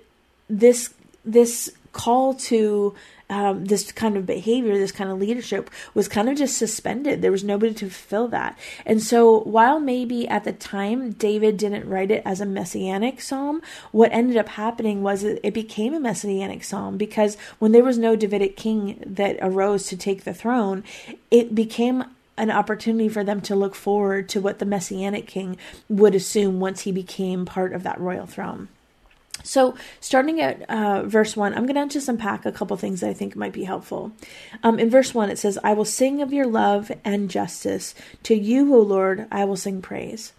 this 0.48 0.94
this 1.24 1.72
call 1.92 2.34
to 2.34 2.94
um, 3.34 3.64
this 3.64 3.90
kind 3.90 4.16
of 4.16 4.26
behavior, 4.26 4.78
this 4.78 4.92
kind 4.92 5.10
of 5.10 5.18
leadership 5.18 5.68
was 5.92 6.06
kind 6.06 6.28
of 6.28 6.38
just 6.38 6.56
suspended. 6.56 7.20
There 7.20 7.32
was 7.32 7.42
nobody 7.42 7.74
to 7.74 7.86
fulfill 7.86 8.28
that. 8.28 8.56
And 8.86 9.02
so, 9.02 9.40
while 9.40 9.80
maybe 9.80 10.28
at 10.28 10.44
the 10.44 10.52
time 10.52 11.10
David 11.14 11.56
didn't 11.56 11.88
write 11.88 12.12
it 12.12 12.22
as 12.24 12.40
a 12.40 12.46
messianic 12.46 13.20
psalm, 13.20 13.60
what 13.90 14.12
ended 14.12 14.36
up 14.36 14.50
happening 14.50 15.02
was 15.02 15.24
it 15.24 15.52
became 15.52 15.94
a 15.94 16.00
messianic 16.00 16.62
psalm 16.62 16.96
because 16.96 17.36
when 17.58 17.72
there 17.72 17.82
was 17.82 17.98
no 17.98 18.14
Davidic 18.14 18.56
king 18.56 19.02
that 19.04 19.36
arose 19.42 19.88
to 19.88 19.96
take 19.96 20.22
the 20.22 20.32
throne, 20.32 20.84
it 21.32 21.56
became 21.56 22.04
an 22.36 22.52
opportunity 22.52 23.08
for 23.08 23.24
them 23.24 23.40
to 23.40 23.56
look 23.56 23.74
forward 23.74 24.28
to 24.28 24.40
what 24.40 24.60
the 24.60 24.64
messianic 24.64 25.26
king 25.26 25.56
would 25.88 26.14
assume 26.14 26.60
once 26.60 26.82
he 26.82 26.92
became 26.92 27.44
part 27.44 27.72
of 27.72 27.82
that 27.82 28.00
royal 28.00 28.26
throne. 28.26 28.68
So, 29.44 29.76
starting 30.00 30.40
at 30.40 30.68
uh, 30.68 31.02
verse 31.04 31.36
1, 31.36 31.54
I'm 31.54 31.66
going 31.66 31.76
to 31.76 31.92
just 31.92 32.08
unpack 32.08 32.44
a 32.44 32.52
couple 32.52 32.76
things 32.76 33.00
that 33.00 33.10
I 33.10 33.14
think 33.14 33.36
might 33.36 33.52
be 33.52 33.64
helpful. 33.64 34.12
Um, 34.62 34.78
in 34.78 34.90
verse 34.90 35.14
1, 35.14 35.30
it 35.30 35.38
says, 35.38 35.58
I 35.62 35.74
will 35.74 35.84
sing 35.84 36.22
of 36.22 36.32
your 36.32 36.46
love 36.46 36.90
and 37.04 37.30
justice. 37.30 37.94
To 38.24 38.34
you, 38.34 38.74
O 38.74 38.80
Lord, 38.80 39.28
I 39.30 39.44
will 39.44 39.56
sing 39.56 39.82
praise. 39.82 40.32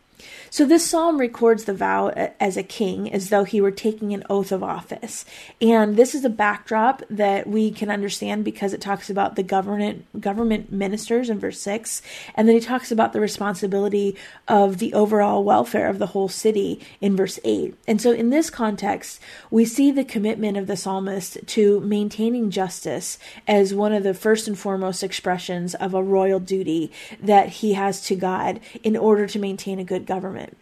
So 0.49 0.65
this 0.65 0.89
psalm 0.89 1.17
records 1.17 1.65
the 1.65 1.73
vow 1.73 2.09
as 2.39 2.55
a 2.55 2.63
king 2.63 3.11
as 3.11 3.29
though 3.29 3.43
he 3.43 3.59
were 3.59 3.71
taking 3.71 4.13
an 4.13 4.23
oath 4.29 4.51
of 4.51 4.63
office. 4.63 5.25
And 5.61 5.97
this 5.97 6.15
is 6.15 6.23
a 6.23 6.29
backdrop 6.29 7.03
that 7.09 7.47
we 7.47 7.71
can 7.71 7.89
understand 7.89 8.45
because 8.45 8.73
it 8.73 8.81
talks 8.81 9.09
about 9.09 9.35
the 9.35 9.43
government 9.43 10.05
government 10.21 10.71
ministers 10.71 11.29
in 11.29 11.39
verse 11.39 11.59
6 11.59 12.01
and 12.35 12.47
then 12.47 12.55
he 12.55 12.61
talks 12.61 12.91
about 12.91 13.13
the 13.13 13.19
responsibility 13.19 14.15
of 14.47 14.77
the 14.77 14.93
overall 14.93 15.43
welfare 15.43 15.89
of 15.89 15.99
the 15.99 16.07
whole 16.07 16.29
city 16.29 16.79
in 17.01 17.15
verse 17.15 17.39
8. 17.43 17.75
And 17.87 18.01
so 18.01 18.11
in 18.11 18.29
this 18.29 18.49
context, 18.49 19.19
we 19.51 19.65
see 19.65 19.91
the 19.91 20.05
commitment 20.05 20.57
of 20.57 20.67
the 20.67 20.77
psalmist 20.77 21.37
to 21.47 21.79
maintaining 21.81 22.49
justice 22.49 23.17
as 23.47 23.73
one 23.73 23.93
of 23.93 24.03
the 24.03 24.13
first 24.13 24.47
and 24.47 24.57
foremost 24.57 25.03
expressions 25.03 25.75
of 25.75 25.93
a 25.93 26.03
royal 26.03 26.39
duty 26.39 26.91
that 27.21 27.49
he 27.49 27.73
has 27.73 28.01
to 28.05 28.15
God 28.15 28.59
in 28.83 28.95
order 28.95 29.27
to 29.27 29.39
maintain 29.39 29.79
a 29.79 29.83
good 29.83 30.04
government. 30.05 30.57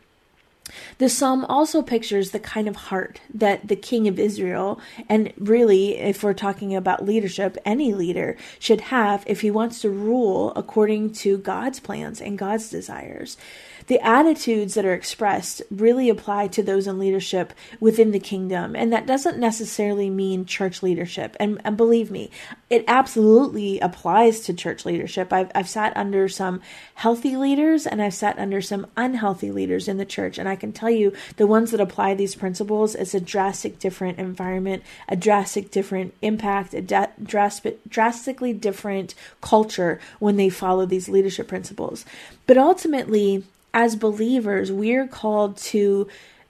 The 0.98 1.10
psalm 1.10 1.46
also 1.46 1.82
pictures 1.82 2.32
the 2.32 2.40
kind 2.40 2.68
of 2.68 2.76
heart 2.76 3.20
that 3.34 3.68
the 3.68 3.76
king 3.76 4.08
of 4.08 4.18
Israel, 4.18 4.80
and 5.10 5.34
really, 5.38 5.98
if 5.98 6.24
we're 6.24 6.34
talking 6.34 6.74
about 6.76 7.06
leadership, 7.06 7.58
any 7.66 7.94
leader 7.94 8.38
should 8.60 8.82
have 8.82 9.24
if 9.28 9.42
he 9.42 9.52
wants 9.52 9.82
to 9.82 9.90
rule 9.90 10.54
according 10.56 11.14
to 11.14 11.38
God's 11.38 11.80
plans 11.80 12.22
and 12.22 12.38
God's 12.38 12.70
desires 12.70 13.38
the 13.88 14.00
attitudes 14.00 14.74
that 14.74 14.86
are 14.86 14.94
expressed 14.94 15.62
really 15.70 16.10
apply 16.10 16.48
to 16.48 16.64
those 16.64 16.88
in 16.88 17.00
leadership 17.00 17.54
within 17.80 18.12
the 18.12 18.20
kingdom. 18.20 18.76
And 18.76 18.92
that 18.94 19.06
doesn't 19.06 19.38
necessarily 19.38 20.10
mean 20.10 20.46
church 20.46 20.82
leadership. 20.84 21.36
And, 21.40 21.60
and 21.64 21.76
believe 21.76 22.12
me, 22.12 22.30
it 22.70 22.86
absolutely 22.88 23.80
applies 23.80 24.42
to 24.42 24.54
church 24.54 24.86
leadership. 24.86 25.32
I've, 25.32 25.52
I've 25.54 25.70
sat 25.70 25.96
under 25.96 26.28
some 26.28 26.62
healthy 26.96 27.36
leaders 27.36 27.86
and 27.86 28.02
I've 28.02 28.14
sat 28.14 28.40
under 28.40 28.62
some 28.62 28.88
unhealthy 28.96 29.52
leaders 29.52 29.88
in 29.88 29.98
the 29.98 30.06
church. 30.06 30.38
And 30.38 30.48
I 30.48 30.56
can 30.56 30.72
tell 30.72 30.90
you 30.90 31.14
the 31.38 31.48
ones 31.48 31.72
that 31.72 31.82
apply 31.82 32.14
these 32.14 32.36
principles, 32.36 32.96
it's 32.96 33.14
a 33.14 33.20
drastic 33.20 33.80
different 33.80 34.20
environment, 34.20 34.84
a 35.08 35.16
drastic 35.16 35.72
different 35.72 36.14
impact, 36.22 36.74
a 36.74 36.82
drastic, 37.22 37.80
drastically 37.88 38.54
different 38.54 39.16
culture 39.42 40.00
when 40.20 40.38
they 40.38 40.50
follow 40.50 40.86
these 40.86 41.10
leadership 41.10 41.48
principles. 41.48 42.06
But 42.46 42.58
ultimately, 42.58 43.44
as 43.74 43.96
believers, 43.96 44.72
we're 44.72 45.08
called 45.08 45.58
to 45.58 46.08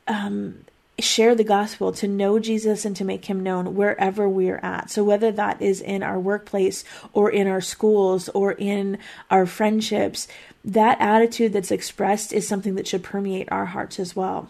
um, 0.07 0.65
share 0.99 1.35
the 1.35 1.43
gospel, 1.43 1.91
to 1.93 2.07
know 2.07 2.39
Jesus 2.39 2.85
and 2.85 2.95
to 2.95 3.05
make 3.05 3.25
him 3.25 3.41
known 3.41 3.75
wherever 3.75 4.27
we're 4.27 4.59
at. 4.61 4.89
So, 4.91 5.03
whether 5.03 5.31
that 5.31 5.61
is 5.61 5.81
in 5.81 6.03
our 6.03 6.19
workplace 6.19 6.83
or 7.13 7.29
in 7.29 7.47
our 7.47 7.61
schools 7.61 8.29
or 8.29 8.53
in 8.53 8.97
our 9.31 9.45
friendships, 9.45 10.27
that 10.63 10.99
attitude 10.99 11.53
that's 11.53 11.71
expressed 11.71 12.33
is 12.33 12.47
something 12.47 12.75
that 12.75 12.87
should 12.87 13.03
permeate 13.03 13.51
our 13.51 13.65
hearts 13.65 13.99
as 13.99 14.15
well. 14.15 14.49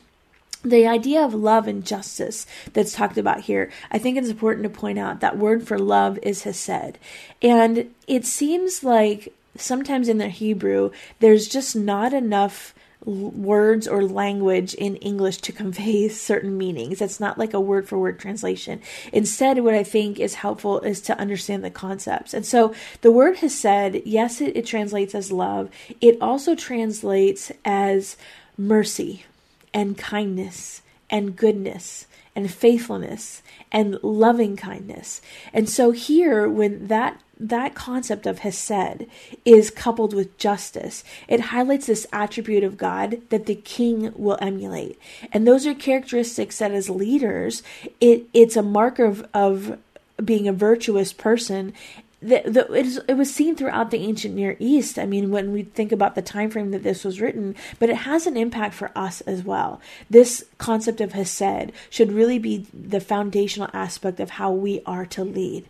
The 0.65 0.87
idea 0.87 1.21
of 1.21 1.33
love 1.33 1.67
and 1.67 1.85
justice 1.85 2.45
that's 2.71 2.93
talked 2.93 3.17
about 3.17 3.41
here, 3.41 3.69
I 3.91 3.97
think 3.97 4.17
it's 4.17 4.29
important 4.29 4.63
to 4.63 4.69
point 4.69 4.97
out 4.97 5.19
that 5.19 5.37
word 5.37 5.67
for 5.67 5.77
love 5.77 6.17
is 6.23 6.43
hesed. 6.43 6.97
And 7.41 7.93
it 8.07 8.25
seems 8.25 8.81
like 8.81 9.33
sometimes 9.57 10.09
in 10.09 10.17
the 10.17 10.29
Hebrew, 10.29 10.91
there's 11.19 11.47
just 11.47 11.75
not 11.75 12.13
enough 12.13 12.73
words 13.05 13.87
or 13.87 14.03
language 14.03 14.73
in 14.75 14.95
English 14.97 15.37
to 15.37 15.51
convey 15.63 16.07
certain 16.07 16.57
meanings. 16.57 17.01
It's 17.01 17.19
not 17.19 17.37
like 17.37 17.53
a 17.53 17.59
word 17.59 17.87
for 17.87 17.97
word 17.97 18.19
translation. 18.19 18.81
Instead, 19.11 19.59
what 19.59 19.73
I 19.73 19.83
think 19.83 20.19
is 20.19 20.35
helpful 20.35 20.79
is 20.79 21.01
to 21.01 21.19
understand 21.19 21.63
the 21.63 21.69
concepts. 21.69 22.33
And 22.33 22.45
so 22.45 22.73
the 23.01 23.11
word 23.11 23.37
hesed, 23.37 24.01
yes, 24.05 24.41
it, 24.41 24.55
it 24.55 24.65
translates 24.65 25.15
as 25.15 25.31
love, 25.31 25.69
it 26.01 26.17
also 26.21 26.55
translates 26.55 27.51
as 27.65 28.17
mercy 28.57 29.25
and 29.73 29.97
kindness 29.97 30.81
and 31.09 31.35
goodness 31.35 32.07
and 32.35 32.51
faithfulness 32.51 33.41
and 33.71 34.01
loving 34.03 34.55
kindness. 34.55 35.21
And 35.53 35.69
so 35.69 35.91
here, 35.91 36.49
when 36.49 36.87
that 36.87 37.19
that 37.43 37.75
concept 37.75 38.25
of 38.25 38.39
Hesed 38.39 39.05
is 39.43 39.69
coupled 39.69 40.13
with 40.13 40.37
justice. 40.37 41.03
It 41.27 41.41
highlights 41.41 41.87
this 41.87 42.07
attribute 42.13 42.63
of 42.63 42.77
God 42.77 43.21
that 43.29 43.45
the 43.45 43.55
king 43.55 44.13
will 44.15 44.37
emulate. 44.41 44.97
And 45.31 45.45
those 45.45 45.67
are 45.67 45.75
characteristics 45.75 46.59
that 46.59 46.71
as 46.71 46.89
leaders, 46.89 47.61
it, 47.99 48.27
it's 48.33 48.55
a 48.55 48.63
mark 48.63 48.97
of, 48.97 49.27
of 49.33 49.77
being 50.23 50.47
a 50.47 50.53
virtuous 50.53 51.11
person 51.11 51.73
the, 52.21 52.41
the, 52.45 52.73
it, 52.73 52.85
is, 52.85 53.01
it, 53.09 53.15
was 53.15 53.33
seen 53.33 53.57
throughout 53.57 53.91
the 53.91 53.97
ancient 53.97 54.33
Near 54.33 54.55
East. 54.57 54.97
I 54.97 55.05
mean, 55.05 55.29
when 55.29 55.51
we 55.51 55.63
think 55.63 55.91
about 55.91 56.15
the 56.15 56.21
time 56.21 56.49
frame 56.49 56.71
that 56.71 56.81
this 56.81 57.03
was 57.03 57.19
written, 57.19 57.53
but 57.79 57.89
it 57.89 57.97
has 57.97 58.25
an 58.25 58.37
impact 58.37 58.75
for 58.75 58.91
us 58.95 59.19
as 59.21 59.43
well. 59.43 59.81
This 60.09 60.45
concept 60.57 61.01
of 61.01 61.11
Hesed 61.11 61.73
should 61.89 62.13
really 62.13 62.39
be 62.39 62.65
the 62.73 63.01
foundational 63.01 63.69
aspect 63.73 64.21
of 64.21 64.29
how 64.29 64.53
we 64.53 64.81
are 64.85 65.05
to 65.07 65.25
lead 65.25 65.65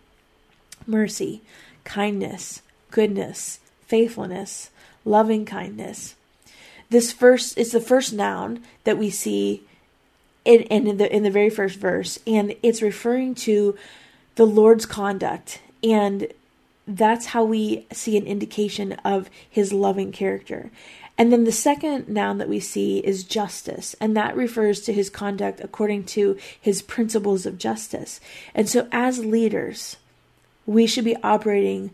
mercy, 0.86 1.42
kindness, 1.84 2.62
goodness, 2.92 3.60
faithfulness, 3.88 4.70
loving 5.06 5.46
kindness. 5.46 6.16
This 6.90 7.12
first 7.12 7.58
is 7.58 7.72
the 7.72 7.82
first 7.82 8.14
noun 8.14 8.64
that 8.84 8.98
we 8.98 9.10
see 9.10 9.64
in, 10.46 10.62
in 10.64 10.98
the 10.98 11.16
in 11.16 11.24
the 11.24 11.32
very 11.32 11.50
first 11.50 11.80
verse, 11.80 12.20
and 12.28 12.56
it's 12.62 12.82
referring 12.82 13.34
to 13.36 13.78
the 14.36 14.46
Lord's 14.46 14.86
conduct, 14.86 15.62
and 15.82 16.28
that's 16.88 17.28
how 17.28 17.44
we 17.44 17.86
see 17.92 18.18
an 18.18 18.26
indication 18.26 18.94
of 19.06 19.30
his 19.50 19.72
loving 19.72 20.12
character. 20.12 20.70
And 21.18 21.32
then 21.32 21.44
the 21.44 21.52
second 21.52 22.10
noun 22.10 22.40
that 22.40 22.50
we 22.50 22.60
see 22.60 22.98
is 23.00 23.24
justice, 23.24 23.96
and 24.02 24.18
that 24.18 24.36
refers 24.36 24.82
to 24.82 24.94
his 24.94 25.10
conduct 25.10 25.62
according 25.62 26.06
to 26.06 26.38
his 26.60 26.82
principles 26.82 27.46
of 27.46 27.60
justice. 27.60 28.20
And 28.56 28.68
so, 28.68 28.88
as 28.92 29.24
leaders, 29.24 29.98
we 30.66 30.88
should 30.88 31.06
be 31.06 31.16
operating 31.18 31.92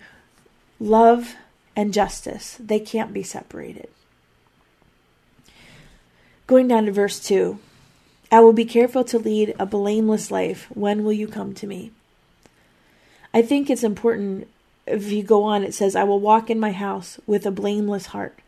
love 0.79 1.35
and 1.75 1.93
justice. 1.93 2.57
They 2.59 2.79
can't 2.79 3.13
be 3.13 3.23
separated. 3.23 3.89
Going 6.47 6.67
down 6.67 6.85
to 6.85 6.91
verse 6.91 7.19
2 7.19 7.59
I 8.31 8.41
will 8.41 8.53
be 8.53 8.65
careful 8.65 9.03
to 9.05 9.17
lead 9.17 9.55
a 9.57 9.65
blameless 9.65 10.29
life. 10.29 10.67
When 10.73 11.03
will 11.03 11.13
you 11.13 11.27
come 11.27 11.53
to 11.55 11.67
me? 11.67 11.91
I 13.33 13.41
think 13.41 13.69
it's 13.69 13.83
important 13.83 14.47
if 14.89 15.11
you 15.11 15.23
go 15.23 15.43
on, 15.43 15.63
it 15.63 15.73
says, 15.73 15.95
I 15.95 16.03
will 16.03 16.19
walk 16.19 16.49
in 16.49 16.59
my 16.59 16.71
house 16.71 17.19
with 17.27 17.45
a 17.45 17.51
blameless 17.51 18.07
heart. 18.07 18.39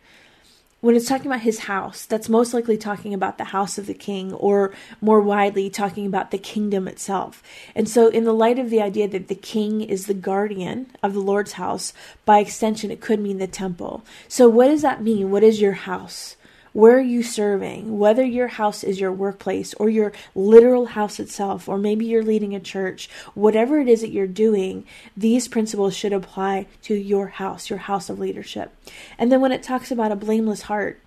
When 0.81 0.95
it's 0.95 1.07
talking 1.07 1.27
about 1.27 1.41
his 1.41 1.59
house, 1.59 2.05
that's 2.05 2.27
most 2.27 2.53
likely 2.53 2.75
talking 2.75 3.13
about 3.13 3.37
the 3.37 3.45
house 3.45 3.77
of 3.77 3.85
the 3.85 3.93
king, 3.93 4.33
or 4.33 4.73
more 4.99 5.21
widely, 5.21 5.69
talking 5.69 6.07
about 6.07 6.31
the 6.31 6.39
kingdom 6.39 6.87
itself. 6.87 7.43
And 7.75 7.87
so, 7.87 8.07
in 8.07 8.23
the 8.23 8.33
light 8.33 8.57
of 8.57 8.71
the 8.71 8.81
idea 8.81 9.07
that 9.07 9.27
the 9.27 9.35
king 9.35 9.81
is 9.81 10.07
the 10.07 10.15
guardian 10.15 10.87
of 11.03 11.13
the 11.13 11.19
Lord's 11.19 11.53
house, 11.53 11.93
by 12.25 12.39
extension, 12.39 12.89
it 12.89 12.99
could 12.99 13.19
mean 13.19 13.37
the 13.37 13.47
temple. 13.47 14.03
So, 14.27 14.49
what 14.49 14.67
does 14.67 14.81
that 14.81 15.03
mean? 15.03 15.29
What 15.29 15.43
is 15.43 15.61
your 15.61 15.73
house? 15.73 16.35
Where 16.73 16.97
are 16.97 17.01
you 17.01 17.21
serving? 17.21 17.99
Whether 17.99 18.23
your 18.23 18.47
house 18.47 18.83
is 18.83 18.99
your 18.99 19.11
workplace 19.11 19.73
or 19.73 19.89
your 19.89 20.13
literal 20.33 20.87
house 20.87 21.19
itself, 21.19 21.67
or 21.67 21.77
maybe 21.77 22.05
you're 22.05 22.23
leading 22.23 22.55
a 22.55 22.61
church, 22.61 23.09
whatever 23.33 23.79
it 23.79 23.89
is 23.89 24.01
that 24.01 24.11
you're 24.11 24.27
doing, 24.27 24.85
these 25.15 25.49
principles 25.49 25.95
should 25.95 26.13
apply 26.13 26.67
to 26.83 26.93
your 26.93 27.27
house, 27.27 27.69
your 27.69 27.79
house 27.79 28.09
of 28.09 28.19
leadership. 28.19 28.73
And 29.17 29.31
then 29.31 29.41
when 29.41 29.51
it 29.51 29.63
talks 29.63 29.91
about 29.91 30.13
a 30.13 30.15
blameless 30.15 30.63
heart, 30.63 31.01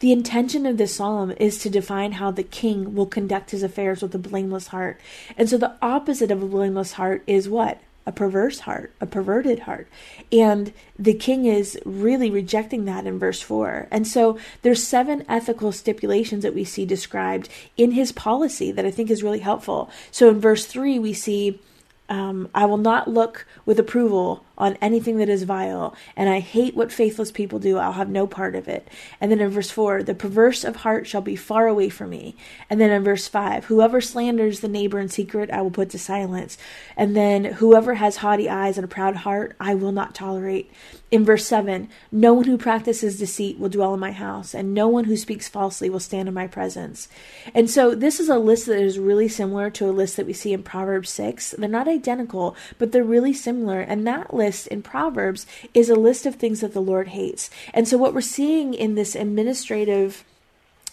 the 0.00 0.12
intention 0.12 0.64
of 0.66 0.78
this 0.78 0.96
psalm 0.96 1.30
is 1.32 1.58
to 1.58 1.70
define 1.70 2.12
how 2.12 2.30
the 2.30 2.42
king 2.42 2.94
will 2.94 3.06
conduct 3.06 3.50
his 3.50 3.62
affairs 3.62 4.02
with 4.02 4.14
a 4.14 4.18
blameless 4.18 4.68
heart. 4.68 4.98
And 5.36 5.48
so 5.48 5.58
the 5.58 5.76
opposite 5.82 6.30
of 6.30 6.42
a 6.42 6.46
blameless 6.46 6.92
heart 6.92 7.22
is 7.26 7.48
what? 7.48 7.80
A 8.10 8.12
perverse 8.12 8.58
heart, 8.58 8.92
a 9.00 9.06
perverted 9.06 9.60
heart. 9.60 9.86
And 10.32 10.72
the 10.98 11.14
king 11.14 11.44
is 11.44 11.78
really 11.84 12.28
rejecting 12.28 12.84
that 12.86 13.06
in 13.06 13.20
verse 13.20 13.40
4. 13.40 13.86
And 13.92 14.04
so 14.04 14.36
there's 14.62 14.82
seven 14.82 15.24
ethical 15.28 15.70
stipulations 15.70 16.42
that 16.42 16.52
we 16.52 16.64
see 16.64 16.84
described 16.84 17.48
in 17.76 17.92
his 17.92 18.10
policy 18.10 18.72
that 18.72 18.84
I 18.84 18.90
think 18.90 19.10
is 19.10 19.22
really 19.22 19.38
helpful. 19.38 19.90
So 20.10 20.28
in 20.28 20.40
verse 20.40 20.66
3 20.66 20.98
we 20.98 21.12
see 21.12 21.60
um, 22.08 22.48
I 22.52 22.66
will 22.66 22.78
not 22.78 23.06
look 23.06 23.46
with 23.64 23.78
approval 23.78 24.44
on 24.60 24.78
anything 24.80 25.16
that 25.16 25.28
is 25.28 25.42
vile, 25.42 25.96
and 26.14 26.28
I 26.28 26.40
hate 26.40 26.76
what 26.76 26.92
faithless 26.92 27.32
people 27.32 27.58
do. 27.58 27.78
I'll 27.78 27.92
have 27.92 28.10
no 28.10 28.26
part 28.26 28.54
of 28.54 28.68
it. 28.68 28.86
And 29.20 29.32
then 29.32 29.40
in 29.40 29.50
verse 29.50 29.70
4, 29.70 30.02
the 30.02 30.14
perverse 30.14 30.62
of 30.62 30.76
heart 30.76 31.06
shall 31.06 31.22
be 31.22 31.34
far 31.34 31.66
away 31.66 31.88
from 31.88 32.10
me. 32.10 32.36
And 32.68 32.80
then 32.80 32.90
in 32.90 33.02
verse 33.02 33.26
5, 33.26 33.64
whoever 33.64 34.00
slanders 34.00 34.60
the 34.60 34.68
neighbor 34.68 35.00
in 35.00 35.08
secret, 35.08 35.50
I 35.50 35.62
will 35.62 35.70
put 35.70 35.90
to 35.90 35.98
silence. 35.98 36.58
And 36.96 37.16
then 37.16 37.44
whoever 37.44 37.94
has 37.94 38.18
haughty 38.18 38.48
eyes 38.48 38.76
and 38.76 38.84
a 38.84 38.88
proud 38.88 39.16
heart, 39.16 39.56
I 39.58 39.74
will 39.74 39.92
not 39.92 40.14
tolerate. 40.14 40.70
In 41.10 41.24
verse 41.24 41.46
7, 41.46 41.88
no 42.12 42.34
one 42.34 42.44
who 42.44 42.56
practices 42.56 43.18
deceit 43.18 43.58
will 43.58 43.68
dwell 43.68 43.94
in 43.94 44.00
my 44.00 44.12
house, 44.12 44.54
and 44.54 44.72
no 44.72 44.86
one 44.86 45.04
who 45.04 45.16
speaks 45.16 45.48
falsely 45.48 45.90
will 45.90 45.98
stand 45.98 46.28
in 46.28 46.34
my 46.34 46.46
presence. 46.46 47.08
And 47.52 47.68
so 47.68 47.96
this 47.96 48.20
is 48.20 48.28
a 48.28 48.38
list 48.38 48.66
that 48.66 48.80
is 48.80 48.98
really 48.98 49.26
similar 49.26 49.70
to 49.70 49.88
a 49.88 49.90
list 49.90 50.16
that 50.16 50.26
we 50.26 50.32
see 50.32 50.52
in 50.52 50.62
Proverbs 50.62 51.10
6. 51.10 51.56
They're 51.58 51.68
not 51.68 51.88
identical, 51.88 52.54
but 52.78 52.92
they're 52.92 53.02
really 53.02 53.32
similar. 53.32 53.80
And 53.80 54.06
that 54.06 54.32
list 54.32 54.49
in 54.66 54.82
Proverbs 54.82 55.46
is 55.74 55.88
a 55.88 55.94
list 55.94 56.26
of 56.26 56.34
things 56.34 56.60
that 56.60 56.72
the 56.72 56.82
Lord 56.82 57.08
hates. 57.08 57.50
And 57.72 57.86
so 57.86 57.96
what 57.96 58.14
we're 58.14 58.20
seeing 58.20 58.74
in 58.74 58.94
this 58.94 59.14
administrative 59.14 60.24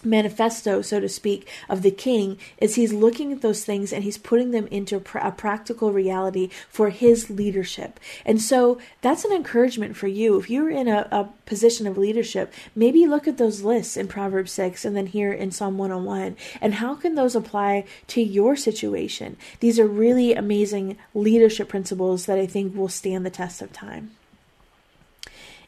manifesto, 0.04 0.82
so 0.82 1.00
to 1.00 1.08
speak, 1.08 1.48
of 1.68 1.82
the 1.82 1.90
king 1.90 2.38
is 2.58 2.74
he's 2.74 2.92
looking 2.92 3.32
at 3.32 3.42
those 3.42 3.64
things 3.64 3.92
and 3.92 4.04
he's 4.04 4.18
putting 4.18 4.50
them 4.50 4.66
into 4.68 4.96
a 4.96 5.30
practical 5.30 5.92
reality 5.92 6.50
for 6.68 6.90
his 6.90 7.30
leadership. 7.30 7.98
And 8.24 8.40
so 8.40 8.78
that's 9.00 9.24
an 9.24 9.32
encouragement 9.32 9.96
for 9.96 10.08
you. 10.08 10.38
If 10.38 10.50
you're 10.50 10.70
in 10.70 10.88
a, 10.88 11.08
a, 11.10 11.28
position 11.46 11.86
of 11.86 11.96
leadership, 11.96 12.52
maybe 12.76 13.06
look 13.06 13.26
at 13.26 13.38
those 13.38 13.62
lists 13.62 13.96
in 13.96 14.06
Proverbs 14.06 14.52
6 14.52 14.84
and 14.84 14.94
then 14.94 15.06
here 15.06 15.32
in 15.32 15.50
Psalm 15.50 15.78
101. 15.78 16.36
And 16.60 16.74
how 16.74 16.94
can 16.94 17.14
those 17.14 17.34
apply 17.34 17.86
to 18.08 18.20
your 18.20 18.54
situation? 18.54 19.38
These 19.60 19.78
are 19.78 19.86
really 19.86 20.34
amazing 20.34 20.98
leadership 21.14 21.70
principles 21.70 22.26
that 22.26 22.38
I 22.38 22.46
think 22.46 22.76
will 22.76 22.88
stand 22.88 23.24
the 23.24 23.30
test 23.30 23.62
of 23.62 23.72
time. 23.72 24.17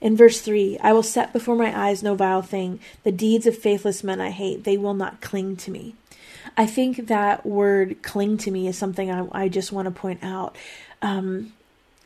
In 0.01 0.17
verse 0.17 0.41
3, 0.41 0.79
I 0.81 0.93
will 0.93 1.03
set 1.03 1.33
before 1.33 1.57
my 1.57 1.79
eyes 1.79 2.03
no 2.03 2.15
vile 2.15 2.43
thing. 2.43 2.81
The 3.05 3.13
deeds 3.13 3.47
of 3.47 3.57
faithless 3.57 4.03
men 4.03 4.21
I 4.21 4.31
hate, 4.31 4.65
they 4.65 4.77
will 4.77 4.95
not 4.95 5.21
cling 5.21 5.57
to 5.59 5.71
me. 5.71 5.95
I 6.57 6.67
think 6.67 7.09
that 7.09 7.45
word 7.45 8.03
cling 8.03 8.39
to 8.39 8.51
me 8.51 8.67
is 8.67 8.79
something 8.79 9.11
I, 9.11 9.27
I 9.33 9.49
just 9.49 9.73
want 9.73 9.87
to 9.87 9.91
point 9.91 10.21
out. 10.23 10.57
Um, 11.03 11.53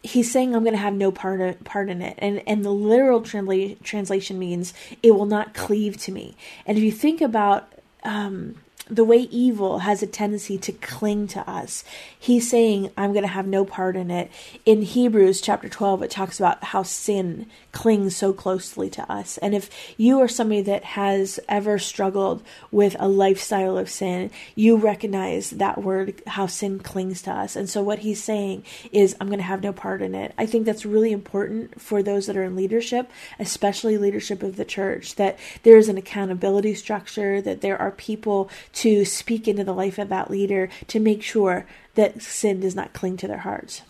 he's 0.02 0.30
saying 0.30 0.54
I'm 0.54 0.62
going 0.62 0.74
to 0.74 0.80
have 0.80 0.94
no 0.94 1.10
part 1.10 1.40
of, 1.40 1.62
part 1.64 1.88
in 1.88 2.02
it, 2.02 2.16
and 2.18 2.42
and 2.46 2.64
the 2.64 2.70
literal 2.70 3.20
transla- 3.20 3.80
translation 3.82 4.38
means 4.38 4.74
it 5.02 5.12
will 5.12 5.26
not 5.26 5.54
cleave 5.54 5.96
to 5.98 6.12
me. 6.12 6.36
And 6.66 6.76
if 6.76 6.84
you 6.84 6.92
think 6.92 7.20
about 7.20 7.72
um, 8.04 8.56
the 8.88 9.04
way 9.04 9.18
evil 9.30 9.80
has 9.80 10.02
a 10.02 10.06
tendency 10.06 10.58
to 10.58 10.72
cling 10.72 11.26
to 11.28 11.48
us. 11.48 11.84
He's 12.18 12.50
saying, 12.50 12.90
I'm 12.96 13.12
going 13.12 13.22
to 13.22 13.28
have 13.28 13.46
no 13.46 13.64
part 13.64 13.96
in 13.96 14.10
it. 14.10 14.30
In 14.66 14.82
Hebrews 14.82 15.40
chapter 15.40 15.68
12, 15.68 16.02
it 16.02 16.10
talks 16.10 16.38
about 16.38 16.62
how 16.64 16.82
sin 16.82 17.46
clings 17.72 18.16
so 18.16 18.32
closely 18.32 18.90
to 18.90 19.10
us. 19.10 19.38
And 19.38 19.54
if 19.54 19.70
you 19.96 20.20
are 20.20 20.28
somebody 20.28 20.62
that 20.62 20.84
has 20.84 21.40
ever 21.48 21.78
struggled 21.78 22.42
with 22.70 22.94
a 22.98 23.08
lifestyle 23.08 23.78
of 23.78 23.88
sin, 23.88 24.30
you 24.54 24.76
recognize 24.76 25.50
that 25.50 25.82
word, 25.82 26.22
how 26.26 26.46
sin 26.46 26.78
clings 26.78 27.22
to 27.22 27.30
us. 27.30 27.56
And 27.56 27.68
so 27.68 27.82
what 27.82 28.00
he's 28.00 28.22
saying 28.22 28.64
is, 28.92 29.16
I'm 29.20 29.28
going 29.28 29.38
to 29.38 29.44
have 29.44 29.62
no 29.62 29.72
part 29.72 30.02
in 30.02 30.14
it. 30.14 30.34
I 30.36 30.46
think 30.46 30.66
that's 30.66 30.84
really 30.84 31.12
important 31.12 31.80
for 31.80 32.02
those 32.02 32.26
that 32.26 32.36
are 32.36 32.44
in 32.44 32.56
leadership, 32.56 33.10
especially 33.38 33.96
leadership 33.96 34.42
of 34.42 34.56
the 34.56 34.64
church, 34.64 35.14
that 35.16 35.38
there 35.62 35.76
is 35.76 35.88
an 35.88 35.96
accountability 35.96 36.74
structure, 36.74 37.40
that 37.40 37.60
there 37.60 37.78
are 37.80 37.90
people 37.90 38.50
to 38.74 39.04
speak 39.04 39.46
into 39.48 39.64
the 39.64 39.74
life 39.74 39.98
of 39.98 40.08
that 40.08 40.30
leader 40.30 40.68
to 40.88 41.00
make 41.00 41.22
sure 41.22 41.66
that 41.94 42.22
sin 42.22 42.60
does 42.60 42.74
not 42.74 42.92
cling 42.92 43.16
to 43.18 43.28
their 43.28 43.38
hearts. 43.38 43.82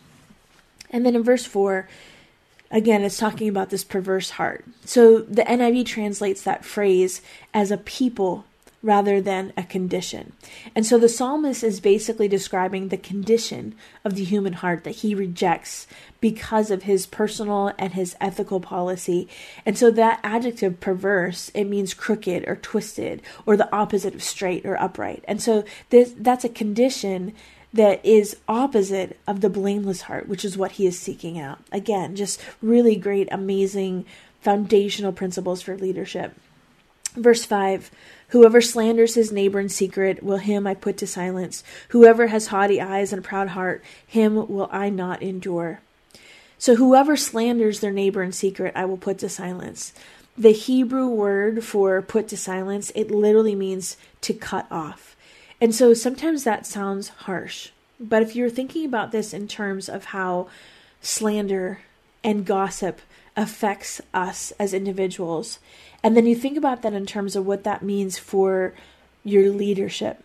And 0.91 1.05
then 1.05 1.17
in 1.17 1.23
verse 1.23 1.45
4, 1.45 1.89
again, 2.71 3.03
it's 3.03 3.17
talking 3.17 3.49
about 3.49 3.71
this 3.71 3.85
perverse 3.85 4.31
heart. 4.31 4.65
So 4.85 5.21
the 5.21 5.43
NIV 5.43 5.87
translates 5.87 6.43
that 6.43 6.65
phrase 6.65 7.23
as 7.53 7.71
a 7.71 7.79
people 7.79 8.45
rather 8.85 9.19
than 9.19 9.51
a 9.57 9.63
condition. 9.63 10.35
And 10.75 10.85
so 10.85 10.99
the 10.99 11.09
psalmist 11.09 11.65
is 11.65 11.81
basically 11.81 12.29
describing 12.29 12.89
the 12.89 12.99
condition 12.99 13.75
of 14.05 14.15
the 14.15 14.25
human 14.25 14.53
heart 14.53 14.85
that 14.85 14.97
he 14.97 15.15
rejects 15.15 15.87
because 16.21 16.71
of 16.71 16.83
his 16.83 17.07
personal 17.07 17.73
and 17.79 17.95
his 17.95 18.15
ethical 18.21 18.61
policy. 18.61 19.27
And 19.65 19.79
so 19.79 19.91
that 19.93 20.21
adjective 20.23 20.81
perverse, 20.81 21.51
it 21.55 21.65
means 21.65 21.95
crooked 21.95 22.47
or 22.47 22.57
twisted 22.57 23.23
or 23.47 23.57
the 23.57 23.75
opposite 23.75 24.15
of 24.15 24.23
straight 24.23 24.67
or 24.67 24.81
upright. 24.81 25.25
And 25.27 25.41
so 25.41 25.65
this 25.89 26.13
that's 26.17 26.45
a 26.45 26.51
condition 26.51 27.33
that 27.73 28.05
is 28.05 28.37
opposite 28.47 29.19
of 29.27 29.41
the 29.41 29.49
blameless 29.49 30.03
heart, 30.03 30.29
which 30.29 30.45
is 30.45 30.59
what 30.59 30.73
he 30.73 30.87
is 30.87 30.99
seeking 30.99 31.39
out. 31.39 31.59
Again, 31.73 32.15
just 32.15 32.41
really 32.61 32.97
great, 32.97 33.29
amazing 33.33 34.05
foundational 34.43 35.13
principles 35.13 35.63
for 35.63 35.77
leadership. 35.77 36.35
Verse 37.15 37.45
5 37.45 37.91
Whoever 38.29 38.61
slanders 38.61 39.15
his 39.15 39.31
neighbor 39.31 39.61
in 39.61 39.69
secret, 39.69 40.23
will 40.23 40.39
him 40.39 40.67
I 40.67 40.75
put 40.75 40.97
to 40.99 41.07
silence. 41.07 41.63
Whoever 41.91 42.29
has 42.29 42.49
haughty 42.49 42.81
eyes 42.81 43.13
and 43.13 43.25
a 43.25 43.29
proud 43.29 43.49
heart, 43.49 43.85
him 44.07 44.35
will 44.35 44.69
I 44.73 44.91
not 44.91 45.23
endure. 45.23 45.81
So 46.59 46.77
whoever 46.77 47.17
slanders 47.17 47.81
their 47.81 47.93
neighbor 47.93 48.23
in 48.23 48.33
secret, 48.33 48.73
I 48.75 48.87
will 48.87 48.97
put 48.97 49.19
to 49.19 49.29
silence. 49.29 49.93
The 50.37 50.53
Hebrew 50.53 51.07
word 51.07 51.63
for 51.63 52.03
put 52.03 52.27
to 52.29 52.37
silence, 52.37 52.91
it 52.97 53.11
literally 53.11 53.55
means 53.55 53.97
to 54.23 54.35
cut 54.35 54.67
off. 54.71 55.15
And 55.61 55.75
so 55.75 55.95
sometimes 55.95 56.43
that 56.43 56.67
sounds 56.67 57.09
harsh. 57.11 57.71
But 58.01 58.23
if 58.23 58.35
you're 58.35 58.51
thinking 58.51 58.85
about 58.85 59.13
this 59.13 59.33
in 59.33 59.47
terms 59.47 59.89
of 59.89 60.07
how 60.07 60.49
slander 61.01 61.81
and 62.25 62.45
gossip 62.45 63.01
affects 63.37 64.01
us 64.13 64.53
as 64.59 64.75
individuals, 64.75 65.61
and 66.05 66.17
then 66.17 66.27
you 66.27 66.37
think 66.37 66.57
about 66.57 66.83
that 66.83 66.93
in 66.93 67.07
terms 67.07 67.35
of 67.35 67.47
what 67.47 67.65
that 67.65 67.83
means 67.83 68.19
for 68.19 68.75
your 69.25 69.51
leadership. 69.51 70.23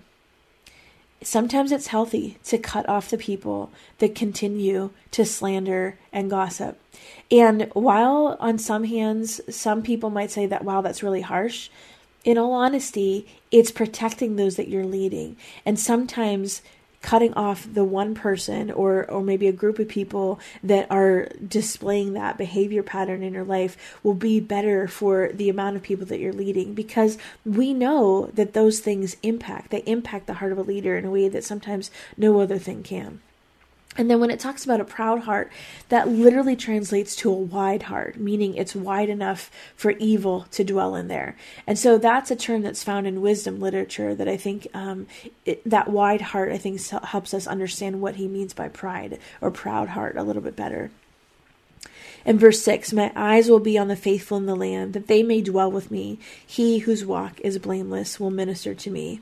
Sometimes 1.22 1.72
it's 1.72 1.88
healthy 1.88 2.38
to 2.44 2.58
cut 2.58 2.88
off 2.88 3.10
the 3.10 3.18
people 3.18 3.72
that 3.98 4.14
continue 4.14 4.92
to 5.12 5.26
slander 5.26 5.98
and 6.14 6.30
gossip. 6.30 6.80
And 7.32 7.70
while 7.74 8.38
on 8.40 8.58
some 8.58 8.84
hands, 8.84 9.42
some 9.54 9.82
people 9.82 10.10
might 10.10 10.32
say 10.32 10.46
that, 10.46 10.64
wow, 10.64 10.82
that's 10.82 11.04
really 11.04 11.22
harsh, 11.22 11.70
in 12.24 12.38
all 12.38 12.52
honesty, 12.52 13.26
it's 13.50 13.72
protecting 13.72 14.36
those 14.36 14.58
that 14.58 14.68
you're 14.68 14.86
leading. 14.86 15.38
And 15.66 15.80
sometimes 15.80 16.62
cutting 17.02 17.34
off 17.34 17.68
the 17.72 17.84
one 17.84 18.14
person 18.14 18.72
or 18.72 19.10
or 19.10 19.22
maybe 19.22 19.48
a 19.48 19.52
group 19.52 19.80
of 19.80 19.88
people 19.88 20.40
that 20.64 20.90
are 20.92 21.30
displaying 21.48 22.14
that 22.14 22.38
behavior 22.38 22.84
pattern 22.84 23.24
in 23.24 23.34
your 23.34 23.44
life 23.44 23.78
will 24.04 24.14
be 24.14 24.40
better 24.40 24.88
for 24.88 25.30
the 25.34 25.50
amount 25.50 25.76
of 25.76 25.82
people 25.82 26.06
that 26.06 26.20
you're 26.20 26.34
leading 26.34 26.74
because 26.74 27.18
we 27.46 27.74
know 27.74 28.30
that 28.34 28.54
those 28.54 28.80
things 28.80 29.16
impact 29.24 29.72
they 29.72 29.80
impact 29.80 30.28
the 30.28 30.36
heart 30.36 30.52
of 30.52 30.58
a 30.58 30.64
leader 30.64 30.98
in 30.98 31.06
a 31.06 31.12
way 31.12 31.28
that 31.28 31.44
sometimes 31.44 31.90
no 32.18 32.40
other 32.40 32.58
thing 32.58 32.84
can 32.84 33.22
and 33.98 34.10
then 34.10 34.20
when 34.20 34.30
it 34.30 34.40
talks 34.40 34.64
about 34.64 34.80
a 34.80 34.86
proud 34.86 35.22
heart, 35.22 35.52
that 35.90 36.08
literally 36.08 36.56
translates 36.56 37.16
to 37.18 37.30
a 37.30 37.34
wide 37.34 37.84
heart, 37.84 38.18
meaning 38.18 38.54
it's 38.56 38.76
wide 38.76 39.10
enough 39.10 39.50
for 39.76 39.92
evil 39.92 40.46
to 40.52 40.64
dwell 40.64 40.96
in 40.96 41.08
there. 41.08 41.36
And 41.66 41.78
so 41.78 41.98
that's 41.98 42.30
a 42.30 42.36
term 42.36 42.62
that's 42.62 42.84
found 42.84 43.08
in 43.08 43.22
wisdom 43.22 43.60
literature 43.60 44.14
that 44.14 44.28
I 44.28 44.38
think 44.38 44.68
um, 44.74 45.08
it, 45.44 45.68
that 45.68 45.90
wide 45.90 46.22
heart, 46.22 46.52
I 46.52 46.58
think, 46.58 46.80
helps 46.88 47.34
us 47.34 47.48
understand 47.48 48.00
what 48.00 48.16
he 48.16 48.28
means 48.28 48.54
by 48.54 48.70
pride 48.70 49.20
or 49.42 49.50
proud 49.50 49.90
heart 49.90 50.16
a 50.18 50.24
little 50.24 50.44
bit 50.44 50.56
better. 50.56 50.92
And 52.26 52.40
verse 52.40 52.62
6 52.62 52.94
My 52.94 53.12
eyes 53.16 53.50
will 53.50 53.60
be 53.60 53.78
on 53.78 53.88
the 53.88 53.96
faithful 53.96 54.38
in 54.38 54.46
the 54.46 54.56
land, 54.56 54.94
that 54.94 55.08
they 55.08 55.24
may 55.24 55.42
dwell 55.42 55.72
with 55.72 55.90
me. 55.90 56.20
He 56.46 56.80
whose 56.80 57.06
walk 57.06 57.40
is 57.42 57.58
blameless 57.58 58.20
will 58.20 58.32
minister 58.32 58.76
to 58.76 58.92
me. 58.92 59.22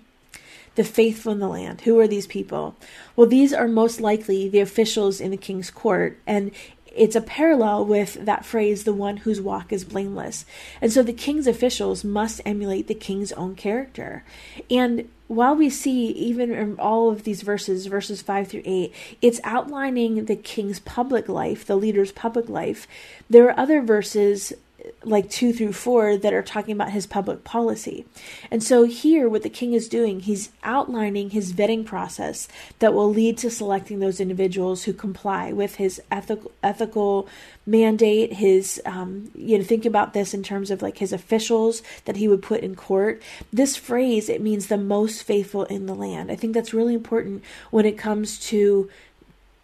The 0.77 0.83
faithful 0.83 1.33
in 1.33 1.39
the 1.39 1.47
land. 1.47 1.81
Who 1.81 1.99
are 1.99 2.07
these 2.07 2.27
people? 2.27 2.75
Well, 3.15 3.27
these 3.27 3.51
are 3.51 3.67
most 3.67 3.99
likely 3.99 4.47
the 4.47 4.59
officials 4.59 5.19
in 5.19 5.31
the 5.31 5.37
king's 5.37 5.71
court. 5.71 6.19
And 6.27 6.51
it's 6.95 7.15
a 7.15 7.21
parallel 7.21 7.85
with 7.85 8.25
that 8.25 8.45
phrase, 8.45 8.83
the 8.83 8.93
one 8.93 9.17
whose 9.17 9.41
walk 9.41 9.73
is 9.73 9.83
blameless. 9.83 10.45
And 10.79 10.91
so 10.91 11.01
the 11.01 11.13
king's 11.13 11.47
officials 11.47 12.03
must 12.03 12.41
emulate 12.45 12.87
the 12.87 12.93
king's 12.93 13.31
own 13.31 13.55
character. 13.55 14.23
And 14.69 15.09
while 15.27 15.55
we 15.55 15.69
see, 15.69 16.07
even 16.09 16.51
in 16.51 16.79
all 16.79 17.09
of 17.09 17.23
these 17.23 17.41
verses, 17.41 17.87
verses 17.87 18.21
5 18.21 18.47
through 18.47 18.61
8, 18.63 18.93
it's 19.21 19.41
outlining 19.43 20.25
the 20.25 20.35
king's 20.35 20.79
public 20.79 21.27
life, 21.27 21.65
the 21.65 21.75
leader's 21.75 22.11
public 22.11 22.49
life. 22.49 22.87
There 23.29 23.47
are 23.49 23.59
other 23.59 23.81
verses 23.81 24.53
like 25.03 25.29
2 25.29 25.53
through 25.53 25.73
4 25.73 26.17
that 26.17 26.33
are 26.33 26.41
talking 26.41 26.73
about 26.73 26.91
his 26.91 27.07
public 27.07 27.43
policy. 27.43 28.05
And 28.51 28.63
so 28.63 28.83
here 28.83 29.29
what 29.29 29.43
the 29.43 29.49
king 29.49 29.73
is 29.73 29.87
doing, 29.87 30.21
he's 30.21 30.51
outlining 30.63 31.31
his 31.31 31.53
vetting 31.53 31.85
process 31.85 32.47
that 32.79 32.93
will 32.93 33.09
lead 33.09 33.37
to 33.39 33.49
selecting 33.49 33.99
those 33.99 34.19
individuals 34.19 34.83
who 34.83 34.93
comply 34.93 35.51
with 35.51 35.75
his 35.75 36.01
ethical 36.11 36.51
ethical 36.63 37.27
mandate, 37.65 38.33
his 38.33 38.81
um, 38.85 39.29
you 39.35 39.57
know 39.57 39.63
think 39.63 39.85
about 39.85 40.13
this 40.13 40.33
in 40.33 40.41
terms 40.41 40.71
of 40.71 40.81
like 40.81 40.97
his 40.97 41.13
officials 41.13 41.83
that 42.05 42.15
he 42.15 42.27
would 42.27 42.41
put 42.41 42.61
in 42.61 42.75
court. 42.75 43.21
This 43.51 43.75
phrase 43.75 44.29
it 44.29 44.41
means 44.41 44.67
the 44.67 44.77
most 44.77 45.23
faithful 45.23 45.65
in 45.65 45.85
the 45.85 45.95
land. 45.95 46.31
I 46.31 46.35
think 46.35 46.53
that's 46.53 46.73
really 46.73 46.93
important 46.93 47.43
when 47.71 47.85
it 47.85 47.97
comes 47.97 48.39
to 48.47 48.89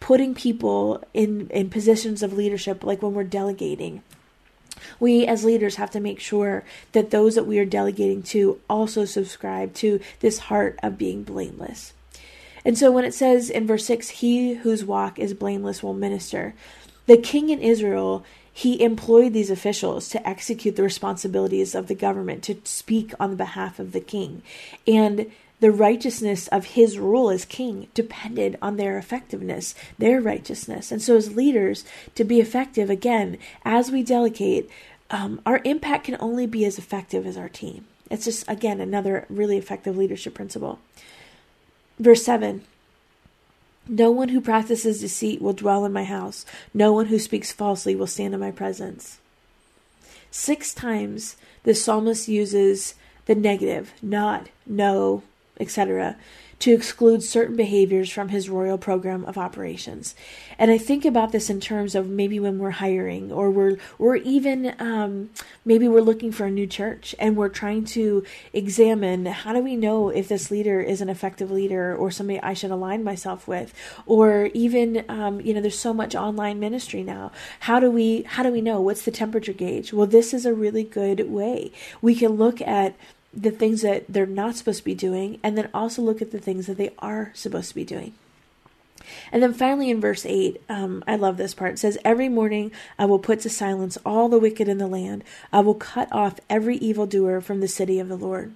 putting 0.00 0.34
people 0.34 1.02
in 1.14 1.48
in 1.48 1.70
positions 1.70 2.22
of 2.22 2.34
leadership 2.34 2.84
like 2.84 3.02
when 3.02 3.14
we're 3.14 3.24
delegating 3.24 4.02
we 5.00 5.26
as 5.26 5.44
leaders 5.44 5.76
have 5.76 5.90
to 5.92 6.00
make 6.00 6.20
sure 6.20 6.64
that 6.92 7.10
those 7.10 7.34
that 7.34 7.46
we 7.46 7.58
are 7.58 7.64
delegating 7.64 8.22
to 8.22 8.60
also 8.68 9.04
subscribe 9.04 9.74
to 9.74 10.00
this 10.20 10.38
heart 10.38 10.78
of 10.82 10.98
being 10.98 11.22
blameless. 11.22 11.92
And 12.64 12.78
so 12.78 12.90
when 12.90 13.04
it 13.04 13.14
says 13.14 13.50
in 13.50 13.66
verse 13.66 13.84
6, 13.84 14.08
he 14.08 14.54
whose 14.54 14.84
walk 14.84 15.18
is 15.18 15.34
blameless 15.34 15.82
will 15.82 15.94
minister, 15.94 16.54
the 17.06 17.18
king 17.18 17.50
in 17.50 17.60
Israel, 17.60 18.24
he 18.50 18.82
employed 18.82 19.32
these 19.32 19.50
officials 19.50 20.08
to 20.10 20.26
execute 20.26 20.76
the 20.76 20.82
responsibilities 20.82 21.74
of 21.74 21.88
the 21.88 21.94
government, 21.94 22.42
to 22.44 22.56
speak 22.64 23.12
on 23.18 23.36
behalf 23.36 23.78
of 23.78 23.92
the 23.92 24.00
king. 24.00 24.42
And 24.86 25.30
the 25.64 25.72
righteousness 25.72 26.46
of 26.48 26.66
his 26.66 26.98
rule 26.98 27.30
as 27.30 27.46
king 27.46 27.88
depended 27.94 28.58
on 28.60 28.76
their 28.76 28.98
effectiveness, 28.98 29.74
their 29.96 30.20
righteousness. 30.20 30.92
And 30.92 31.00
so, 31.00 31.16
as 31.16 31.36
leaders, 31.36 31.86
to 32.16 32.22
be 32.22 32.38
effective, 32.38 32.90
again, 32.90 33.38
as 33.64 33.90
we 33.90 34.02
delegate, 34.02 34.68
um, 35.08 35.40
our 35.46 35.62
impact 35.64 36.04
can 36.04 36.18
only 36.20 36.46
be 36.46 36.66
as 36.66 36.76
effective 36.76 37.26
as 37.26 37.38
our 37.38 37.48
team. 37.48 37.86
It's 38.10 38.26
just, 38.26 38.44
again, 38.46 38.78
another 38.78 39.24
really 39.30 39.56
effective 39.56 39.96
leadership 39.96 40.34
principle. 40.34 40.80
Verse 41.98 42.22
7 42.22 42.62
No 43.88 44.10
one 44.10 44.28
who 44.28 44.42
practices 44.42 45.00
deceit 45.00 45.40
will 45.40 45.54
dwell 45.54 45.86
in 45.86 45.94
my 45.94 46.04
house, 46.04 46.44
no 46.74 46.92
one 46.92 47.06
who 47.06 47.18
speaks 47.18 47.52
falsely 47.52 47.94
will 47.94 48.06
stand 48.06 48.34
in 48.34 48.40
my 48.40 48.50
presence. 48.50 49.18
Six 50.30 50.74
times 50.74 51.36
the 51.62 51.74
psalmist 51.74 52.28
uses 52.28 52.96
the 53.24 53.34
negative, 53.34 53.94
not, 54.02 54.50
no, 54.66 55.22
etc., 55.58 56.16
to 56.60 56.72
exclude 56.72 57.22
certain 57.22 57.56
behaviors 57.56 58.10
from 58.10 58.28
his 58.28 58.48
royal 58.48 58.78
program 58.78 59.24
of 59.26 59.36
operations. 59.36 60.14
And 60.58 60.70
I 60.70 60.78
think 60.78 61.04
about 61.04 61.32
this 61.32 61.50
in 61.50 61.60
terms 61.60 61.94
of 61.94 62.08
maybe 62.08 62.38
when 62.40 62.58
we're 62.58 62.70
hiring 62.70 63.32
or 63.32 63.50
we're 63.50 63.76
or 63.98 64.16
even 64.16 64.74
um, 64.78 65.30
maybe 65.64 65.88
we're 65.88 66.00
looking 66.00 66.32
for 66.32 66.46
a 66.46 66.50
new 66.50 66.66
church 66.66 67.14
and 67.18 67.36
we're 67.36 67.48
trying 67.48 67.84
to 67.84 68.24
examine 68.52 69.26
how 69.26 69.52
do 69.52 69.60
we 69.60 69.76
know 69.76 70.08
if 70.08 70.28
this 70.28 70.50
leader 70.50 70.80
is 70.80 71.00
an 71.00 71.08
effective 71.08 71.50
leader 71.50 71.94
or 71.94 72.10
somebody 72.10 72.40
I 72.40 72.54
should 72.54 72.70
align 72.70 73.04
myself 73.04 73.48
with 73.48 73.74
or 74.06 74.46
even 74.54 75.04
um, 75.08 75.40
you 75.40 75.52
know 75.54 75.60
there's 75.60 75.78
so 75.78 75.92
much 75.92 76.14
online 76.14 76.60
ministry 76.60 77.02
now 77.02 77.32
how 77.60 77.80
do 77.80 77.90
we 77.90 78.22
how 78.22 78.42
do 78.42 78.50
we 78.50 78.60
know 78.60 78.80
what's 78.80 79.02
the 79.02 79.10
temperature 79.10 79.52
gauge 79.52 79.92
well 79.92 80.06
this 80.06 80.32
is 80.32 80.46
a 80.46 80.54
really 80.54 80.84
good 80.84 81.28
way 81.30 81.72
we 82.00 82.14
can 82.14 82.32
look 82.32 82.60
at 82.62 82.94
the 83.36 83.50
things 83.50 83.82
that 83.82 84.04
they're 84.08 84.26
not 84.26 84.56
supposed 84.56 84.78
to 84.78 84.84
be 84.84 84.94
doing, 84.94 85.38
and 85.42 85.56
then 85.56 85.68
also 85.74 86.02
look 86.02 86.22
at 86.22 86.30
the 86.30 86.38
things 86.38 86.66
that 86.66 86.76
they 86.76 86.92
are 86.98 87.30
supposed 87.34 87.70
to 87.70 87.74
be 87.74 87.84
doing. 87.84 88.14
And 89.32 89.42
then 89.42 89.52
finally 89.52 89.90
in 89.90 90.00
verse 90.00 90.24
8, 90.24 90.62
um, 90.68 91.04
I 91.06 91.16
love 91.16 91.36
this 91.36 91.54
part. 91.54 91.74
It 91.74 91.78
says, 91.78 91.98
Every 92.04 92.28
morning 92.28 92.72
I 92.98 93.04
will 93.04 93.18
put 93.18 93.40
to 93.40 93.50
silence 93.50 93.98
all 94.04 94.28
the 94.28 94.38
wicked 94.38 94.68
in 94.68 94.78
the 94.78 94.86
land. 94.86 95.24
I 95.52 95.60
will 95.60 95.74
cut 95.74 96.08
off 96.12 96.40
every 96.48 96.76
evildoer 96.78 97.40
from 97.40 97.60
the 97.60 97.68
city 97.68 97.98
of 97.98 98.08
the 98.08 98.16
Lord. 98.16 98.54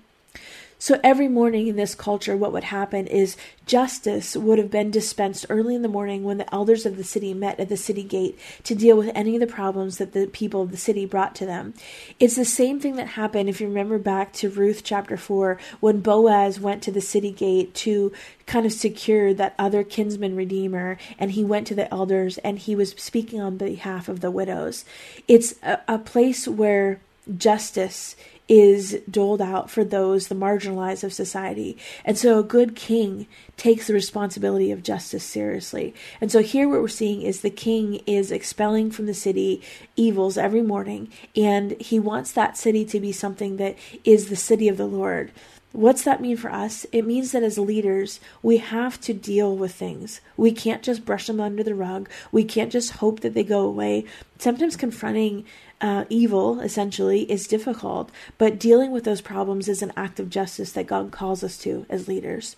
So 0.80 1.00
every 1.02 1.26
morning 1.26 1.66
in 1.66 1.74
this 1.74 1.96
culture, 1.96 2.36
what 2.36 2.52
would 2.52 2.64
happen 2.64 3.08
is 3.08 3.36
justice 3.66 4.36
would 4.36 4.58
have 4.58 4.70
been 4.70 4.92
dispensed 4.92 5.44
early 5.50 5.74
in 5.74 5.82
the 5.82 5.88
morning 5.88 6.22
when 6.22 6.38
the 6.38 6.54
elders 6.54 6.86
of 6.86 6.96
the 6.96 7.02
city 7.02 7.34
met 7.34 7.58
at 7.58 7.68
the 7.68 7.76
city 7.76 8.04
gate 8.04 8.38
to 8.62 8.76
deal 8.76 8.96
with 8.96 9.10
any 9.12 9.34
of 9.34 9.40
the 9.40 9.46
problems 9.48 9.98
that 9.98 10.12
the 10.12 10.28
people 10.28 10.62
of 10.62 10.70
the 10.70 10.76
city 10.76 11.04
brought 11.04 11.34
to 11.34 11.46
them. 11.46 11.74
It's 12.20 12.36
the 12.36 12.44
same 12.44 12.78
thing 12.78 12.94
that 12.94 13.08
happened, 13.08 13.48
if 13.48 13.60
you 13.60 13.66
remember 13.66 13.98
back 13.98 14.32
to 14.34 14.50
Ruth 14.50 14.82
chapter 14.84 15.16
4, 15.16 15.58
when 15.80 16.00
Boaz 16.00 16.60
went 16.60 16.84
to 16.84 16.92
the 16.92 17.00
city 17.00 17.32
gate 17.32 17.74
to 17.74 18.12
kind 18.46 18.64
of 18.64 18.72
secure 18.72 19.34
that 19.34 19.54
other 19.58 19.82
kinsman 19.82 20.36
redeemer, 20.36 20.96
and 21.18 21.32
he 21.32 21.42
went 21.44 21.66
to 21.66 21.74
the 21.74 21.92
elders 21.92 22.38
and 22.38 22.56
he 22.60 22.76
was 22.76 22.90
speaking 22.90 23.40
on 23.40 23.56
behalf 23.56 24.08
of 24.08 24.20
the 24.20 24.30
widows. 24.30 24.84
It's 25.26 25.54
a, 25.64 25.80
a 25.88 25.98
place 25.98 26.46
where 26.46 27.00
justice 27.36 28.16
is 28.48 29.00
doled 29.10 29.42
out 29.42 29.70
for 29.70 29.84
those, 29.84 30.28
the 30.28 30.34
marginalized 30.34 31.04
of 31.04 31.12
society. 31.12 31.76
And 32.04 32.16
so 32.16 32.38
a 32.38 32.42
good 32.42 32.74
king 32.74 33.26
takes 33.56 33.86
the 33.86 33.92
responsibility 33.92 34.70
of 34.70 34.82
justice 34.82 35.24
seriously. 35.24 35.94
And 36.20 36.32
so 36.32 36.42
here 36.42 36.68
what 36.68 36.80
we're 36.80 36.88
seeing 36.88 37.22
is 37.22 37.40
the 37.40 37.50
king 37.50 37.96
is 38.06 38.32
expelling 38.32 38.90
from 38.90 39.06
the 39.06 39.14
city 39.14 39.62
evils 39.96 40.38
every 40.38 40.62
morning, 40.62 41.10
and 41.36 41.72
he 41.80 42.00
wants 42.00 42.32
that 42.32 42.56
city 42.56 42.84
to 42.86 43.00
be 43.00 43.12
something 43.12 43.58
that 43.58 43.76
is 44.04 44.28
the 44.28 44.36
city 44.36 44.68
of 44.68 44.76
the 44.76 44.86
Lord. 44.86 45.30
What's 45.72 46.02
that 46.04 46.22
mean 46.22 46.38
for 46.38 46.50
us? 46.50 46.86
It 46.92 47.06
means 47.06 47.32
that 47.32 47.42
as 47.42 47.58
leaders, 47.58 48.20
we 48.42 48.56
have 48.56 48.98
to 49.02 49.12
deal 49.12 49.54
with 49.54 49.74
things. 49.74 50.22
We 50.36 50.50
can't 50.50 50.82
just 50.82 51.04
brush 51.04 51.26
them 51.26 51.40
under 51.40 51.62
the 51.62 51.74
rug. 51.74 52.08
We 52.32 52.42
can't 52.42 52.72
just 52.72 52.92
hope 52.92 53.20
that 53.20 53.34
they 53.34 53.44
go 53.44 53.60
away. 53.60 54.06
Sometimes 54.38 54.76
confronting 54.76 55.44
uh, 55.80 56.06
evil, 56.08 56.60
essentially, 56.60 57.30
is 57.30 57.46
difficult, 57.46 58.10
but 58.38 58.58
dealing 58.58 58.90
with 58.92 59.04
those 59.04 59.20
problems 59.20 59.68
is 59.68 59.82
an 59.82 59.92
act 59.94 60.18
of 60.18 60.30
justice 60.30 60.72
that 60.72 60.86
God 60.86 61.12
calls 61.12 61.44
us 61.44 61.58
to 61.58 61.84
as 61.90 62.08
leaders. 62.08 62.56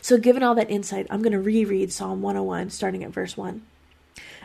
So, 0.00 0.16
given 0.16 0.42
all 0.42 0.54
that 0.54 0.70
insight, 0.70 1.08
I'm 1.10 1.20
going 1.20 1.32
to 1.32 1.40
reread 1.40 1.92
Psalm 1.92 2.22
101, 2.22 2.70
starting 2.70 3.02
at 3.02 3.10
verse 3.10 3.36
1. 3.36 3.60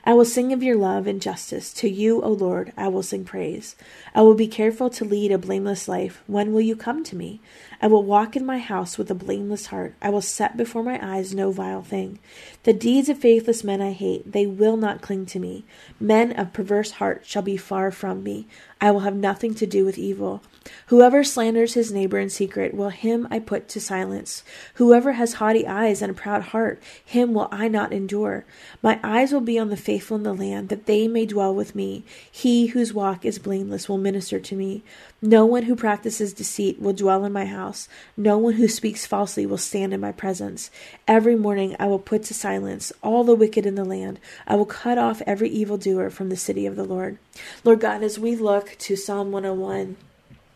I 0.10 0.14
will 0.14 0.26
sing 0.26 0.52
of 0.54 0.64
your 0.64 0.76
love 0.76 1.06
and 1.06 1.22
justice. 1.22 1.72
To 1.74 1.88
you, 1.88 2.20
O 2.24 2.32
Lord, 2.32 2.74
I 2.76 2.88
will 2.88 3.04
sing 3.04 3.26
praise. 3.26 3.76
I 4.16 4.24
will 4.24 4.34
be 4.34 4.48
careful 4.48 4.90
to 4.90 5.06
lead 5.06 5.32
a 5.32 5.38
blameless 5.38 5.88
life. 5.88 6.24
When 6.26 6.52
will 6.52 6.62
you 6.62 6.76
come 6.76 7.04
to 7.04 7.16
me? 7.16 7.42
I 7.80 7.86
will 7.86 8.04
walk 8.04 8.36
in 8.36 8.44
my 8.44 8.58
house 8.58 8.98
with 8.98 9.12
a 9.12 9.14
blameless 9.14 9.68
heart. 9.68 9.94
I 10.02 10.10
will 10.10 10.24
set 10.24 10.58
before 10.58 10.82
my 10.82 11.00
eyes 11.00 11.36
no 11.36 11.52
vile 11.52 11.84
thing. 11.84 12.18
The 12.64 12.74
deeds 12.74 13.08
of 13.08 13.20
faithless 13.20 13.64
men 13.64 13.82
I 13.82 13.92
hate. 13.92 14.32
They 14.32 14.48
will 14.48 14.78
not 14.78 15.02
cling 15.02 15.28
to 15.28 15.40
me. 15.40 15.64
Men 16.00 16.32
of 16.32 16.54
perverse 16.54 16.94
heart 16.94 17.22
shall 17.28 17.44
be 17.44 17.56
far 17.56 17.92
from 17.92 18.24
me. 18.24 18.48
I 18.82 18.92
will 18.92 19.02
have 19.02 19.16
nothing 19.16 19.54
to 19.56 19.68
do 19.68 19.84
with 19.84 19.98
evil. 19.98 20.42
Whoever 20.88 21.24
slanders 21.24 21.74
his 21.74 21.92
neighbor 21.92 22.20
in 22.20 22.30
secret, 22.30 22.74
will 22.74 22.90
him 22.90 23.28
I 23.30 23.40
put 23.40 23.68
to 23.70 23.82
silence. 23.82 24.44
Whoever 24.76 25.14
has 25.14 25.34
haughty 25.34 25.68
eyes 25.68 26.02
and 26.02 26.12
a 26.12 26.14
proud 26.16 26.44
heart, 26.44 26.82
him 27.04 27.34
will 27.34 27.50
I 27.52 27.68
not 27.68 27.92
endure. 27.92 28.46
My 28.82 29.00
eyes 29.04 29.32
will 29.32 29.42
be 29.42 29.60
on 29.60 29.70
the 29.70 29.78
faithful 29.78 30.18
in 30.18 30.24
the 30.24 30.34
land, 30.34 30.70
that 30.70 30.86
they 30.86 31.08
may 31.08 31.26
dwell 31.26 31.54
with 31.54 31.76
me. 31.76 32.04
He 32.32 32.68
whose 32.68 32.94
walk 32.94 33.26
is 33.26 33.40
blameless 33.40 33.90
will 33.90 33.98
minister 33.98 34.40
to 34.40 34.56
me. 34.56 34.84
No 35.22 35.46
one 35.46 35.64
who 35.64 35.76
practices 35.76 36.34
deceit 36.34 36.80
will 36.80 36.94
dwell 36.94 37.26
in 37.26 37.34
my 37.34 37.46
house. 37.46 37.90
No 38.16 38.38
one 38.38 38.54
who 38.54 38.70
speaks 38.70 39.06
falsely 39.06 39.46
will 39.46 39.58
stand 39.58 39.94
in 39.94 40.00
my 40.00 40.14
presence. 40.14 40.72
Every 41.08 41.36
morning 41.36 41.76
I 41.78 41.88
will 41.88 42.00
put 42.00 42.24
to 42.24 42.34
silence 42.34 42.94
all 43.04 43.26
the 43.26 43.36
wicked 43.36 43.66
in 43.66 43.76
the 43.76 43.84
land. 43.84 44.20
I 44.48 44.56
will 44.56 44.66
cut 44.66 44.98
off 44.98 45.22
every 45.28 45.50
evildoer 45.50 46.10
from 46.10 46.30
the 46.30 46.38
city 46.38 46.66
of 46.66 46.78
the 46.78 46.86
Lord. 46.86 47.18
Lord 47.66 47.82
God, 47.82 48.02
as 48.02 48.18
we 48.18 48.38
look 48.38 48.78
to 48.80 48.96
Psalm 48.96 49.34
101, 49.34 49.98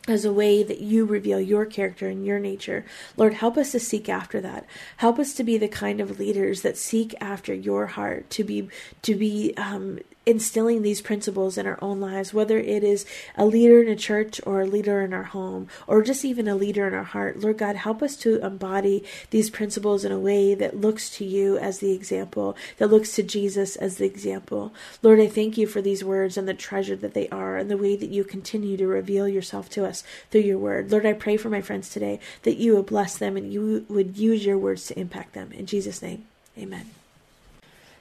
as 0.08 0.26
a 0.26 0.34
way 0.34 0.64
that 0.64 0.82
you 0.82 1.06
reveal 1.06 1.40
your 1.40 1.66
character 1.66 2.08
and 2.08 2.26
your 2.26 2.40
nature. 2.40 2.86
Lord, 3.16 3.36
help 3.36 3.58
us 3.58 3.72
to 3.72 3.80
seek 3.80 4.10
after 4.10 4.42
that. 4.42 4.66
Help 4.98 5.18
us 5.18 5.34
to 5.36 5.44
be 5.44 5.58
the 5.58 5.70
kind 5.70 6.02
of 6.02 6.20
leaders 6.20 6.62
that 6.62 6.78
seek 6.78 7.16
after 7.22 7.54
your 7.54 7.88
heart, 7.88 8.30
to 8.32 8.44
be 8.44 8.68
to 9.02 9.16
be 9.16 9.54
um, 9.56 10.00
instilling 10.26 10.82
these 10.82 11.02
principles 11.02 11.58
in 11.58 11.68
our 11.68 11.78
own 11.82 12.00
lives, 12.00 12.34
whether 12.34 12.58
it 12.58 12.84
is 12.84 13.06
a 13.36 13.46
leader 13.46 13.82
in 13.82 13.90
a 13.90 13.96
church 13.96 14.40
or 14.46 14.62
a 14.62 14.66
leader 14.66 15.02
in 15.02 15.14
our 15.14 15.24
home 15.24 15.68
or 15.88 16.02
just 16.02 16.24
even 16.24 16.48
a 16.48 16.56
leader 16.56 16.88
in 16.88 16.94
our 16.94 17.04
heart. 17.04 17.40
Lord 17.40 17.58
God, 17.58 17.76
help 17.76 18.02
us 18.02 18.16
to 18.18 18.44
embody 18.46 19.04
these 19.32 19.50
principles 19.50 20.06
in 20.06 20.12
a 20.12 20.20
way 20.20 20.56
that 20.56 20.80
looks 20.80 21.10
to 21.18 21.26
you 21.26 21.58
as 21.58 21.80
the 21.80 21.92
example, 21.92 22.56
that 22.78 22.90
looks 22.90 23.14
to 23.16 23.24
Jesus 23.24 23.76
as 23.76 23.98
the 23.98 24.06
example. 24.06 24.74
Lord, 25.02 25.20
I 25.20 25.28
thank 25.28 25.58
you 25.58 25.68
for 25.68 25.82
these 25.82 26.04
words 26.04 26.38
and 26.38 26.48
the 26.48 26.54
treasure 26.54 26.96
that 26.96 27.14
they 27.14 27.28
are 27.30 27.58
and 27.58 27.70
the 27.70 27.78
way 27.78 27.96
that 27.96 28.10
you 28.10 28.24
continue 28.24 28.78
to 28.78 28.88
reveal 28.88 29.28
yourself 29.28 29.70
to 29.72 29.86
us 29.86 30.04
through 30.32 30.42
your 30.42 30.58
word. 30.58 30.92
Lord, 30.92 31.06
I 31.06 31.14
pray 31.14 31.38
for 31.38 31.50
my 31.50 31.62
friends 31.62 31.90
today 31.90 32.20
that 32.44 32.58
you 32.58 32.76
would 32.76 32.86
bless 32.86 33.18
them 33.18 33.36
and 33.36 33.52
you 33.52 33.86
would 33.90 34.18
use 34.18 34.46
your 34.46 34.58
words 34.58 34.88
to 34.88 35.00
impact 35.00 35.34
them. 35.34 35.52
In 35.52 35.66
Jesus' 35.66 36.02
name, 36.02 36.26
amen. 36.58 37.03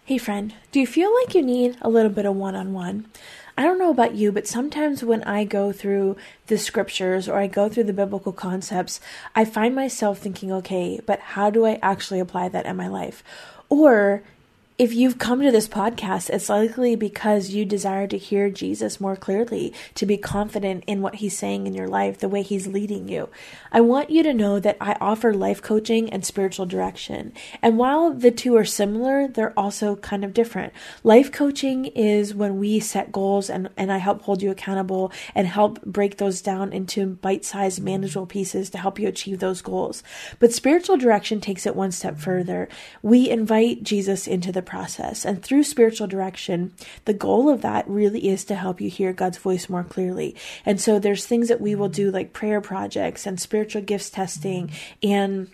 Hey, 0.05 0.19
friend, 0.19 0.53
do 0.73 0.81
you 0.81 0.87
feel 0.87 1.15
like 1.15 1.33
you 1.33 1.43
need 1.43 1.79
a 1.81 1.89
little 1.89 2.11
bit 2.11 2.27
of 2.27 2.35
one 2.35 2.57
on 2.57 2.73
one? 2.73 3.07
I 3.57 3.63
don't 3.63 3.79
know 3.79 3.91
about 3.91 4.17
you, 4.17 4.33
but 4.33 4.49
sometimes 4.49 5.05
when 5.05 5.23
I 5.23 5.45
go 5.45 5.71
through 5.71 6.17
the 6.49 6.59
scriptures 6.59 7.29
or 7.29 7.39
I 7.39 7.47
go 7.47 7.69
through 7.69 7.85
the 7.85 7.93
biblical 7.93 8.33
concepts, 8.33 9.01
I 9.37 9.45
find 9.45 9.77
myself 9.77 10.19
thinking, 10.19 10.51
okay, 10.55 11.01
but 11.07 11.21
how 11.21 11.51
do 11.51 11.65
I 11.65 11.79
actually 11.83 12.19
apply 12.19 12.49
that 12.49 12.67
in 12.67 12.75
my 12.75 12.89
life? 12.89 13.23
Or 13.69 14.25
if 14.79 14.95
you've 14.95 15.19
come 15.19 15.43
to 15.43 15.51
this 15.51 15.69
podcast, 15.69 16.31
it's 16.31 16.49
likely 16.49 16.97
because 16.97 17.51
you 17.51 17.65
desire 17.67 18.07
to 18.07 18.17
hear 18.17 18.49
Jesus 18.49 19.01
more 19.01 19.17
clearly, 19.17 19.75
to 19.95 20.07
be 20.07 20.17
confident 20.17 20.83
in 20.87 21.03
what 21.03 21.17
he's 21.17 21.37
saying 21.37 21.67
in 21.67 21.75
your 21.75 21.89
life, 21.89 22.19
the 22.19 22.29
way 22.29 22.41
he's 22.41 22.67
leading 22.67 23.07
you. 23.07 23.29
I 23.71 23.83
want 23.83 24.09
you 24.09 24.23
to 24.23 24.33
know 24.33 24.59
that 24.61 24.79
I 24.81 24.97
offer 24.99 25.35
life 25.35 25.61
coaching 25.61 26.09
and 26.09 26.25
spiritual 26.25 26.65
direction. 26.65 27.35
And 27.61 27.77
while 27.77 28.15
the 28.15 28.31
two 28.31 28.57
are 28.57 28.65
similar, 28.65 29.29
they're 29.29 29.59
also 29.59 29.97
kind 29.97 30.25
of 30.25 30.33
different. 30.33 30.73
Life 31.05 31.31
coaching 31.31 31.87
is 31.87 32.35
when 32.35 32.59
we 32.59 32.81
set 32.81 33.13
goals 33.13 33.51
and, 33.51 33.69
and 33.77 33.93
I 33.93 33.99
help 33.99 34.23
hold 34.23 34.43
you 34.43 34.51
accountable 34.51 35.13
and 35.35 35.47
help 35.47 35.85
break 35.85 36.17
those 36.17 36.41
down 36.41 36.73
into 36.73 37.07
bite 37.07 37.45
sized, 37.45 37.83
manageable 37.83 38.27
pieces 38.27 38.71
to 38.71 38.79
help 38.79 38.99
you 38.99 39.07
achieve 39.07 39.39
those 39.39 39.61
goals. 39.61 40.03
But 40.39 40.53
spiritual 40.53 40.97
direction 40.97 41.43
takes 41.43 41.67
it 41.67 41.77
one 41.77 41.93
step 41.93 42.19
further. 42.19 42.71
We 43.03 43.29
invite 43.29 43.83
Jesus 43.83 44.27
into 44.27 44.51
the 44.51 44.63
process. 44.73 45.27
And 45.27 45.43
through 45.43 45.65
spiritual 45.65 46.07
direction, 46.07 46.73
the 47.05 47.13
goal 47.13 47.51
of 47.51 47.61
that 47.61 47.87
really 47.87 48.29
is 48.29 48.43
to 48.47 48.55
help 48.55 48.81
you 48.81 48.89
hear 48.89 49.13
God's 49.13 49.37
voice 49.37 49.69
more 49.69 49.85
clearly. 49.85 50.35
And 50.65 50.81
so 50.81 50.99
there's 50.99 51.27
things 51.27 51.49
that 51.49 51.61
we 51.61 51.75
will 51.75 51.91
do 51.91 52.11
like 52.11 52.33
prayer 52.33 52.63
projects 52.63 53.27
and 53.27 53.39
spiritual 53.39 53.83
gifts 53.83 54.09
testing 54.09 54.71
and 55.03 55.49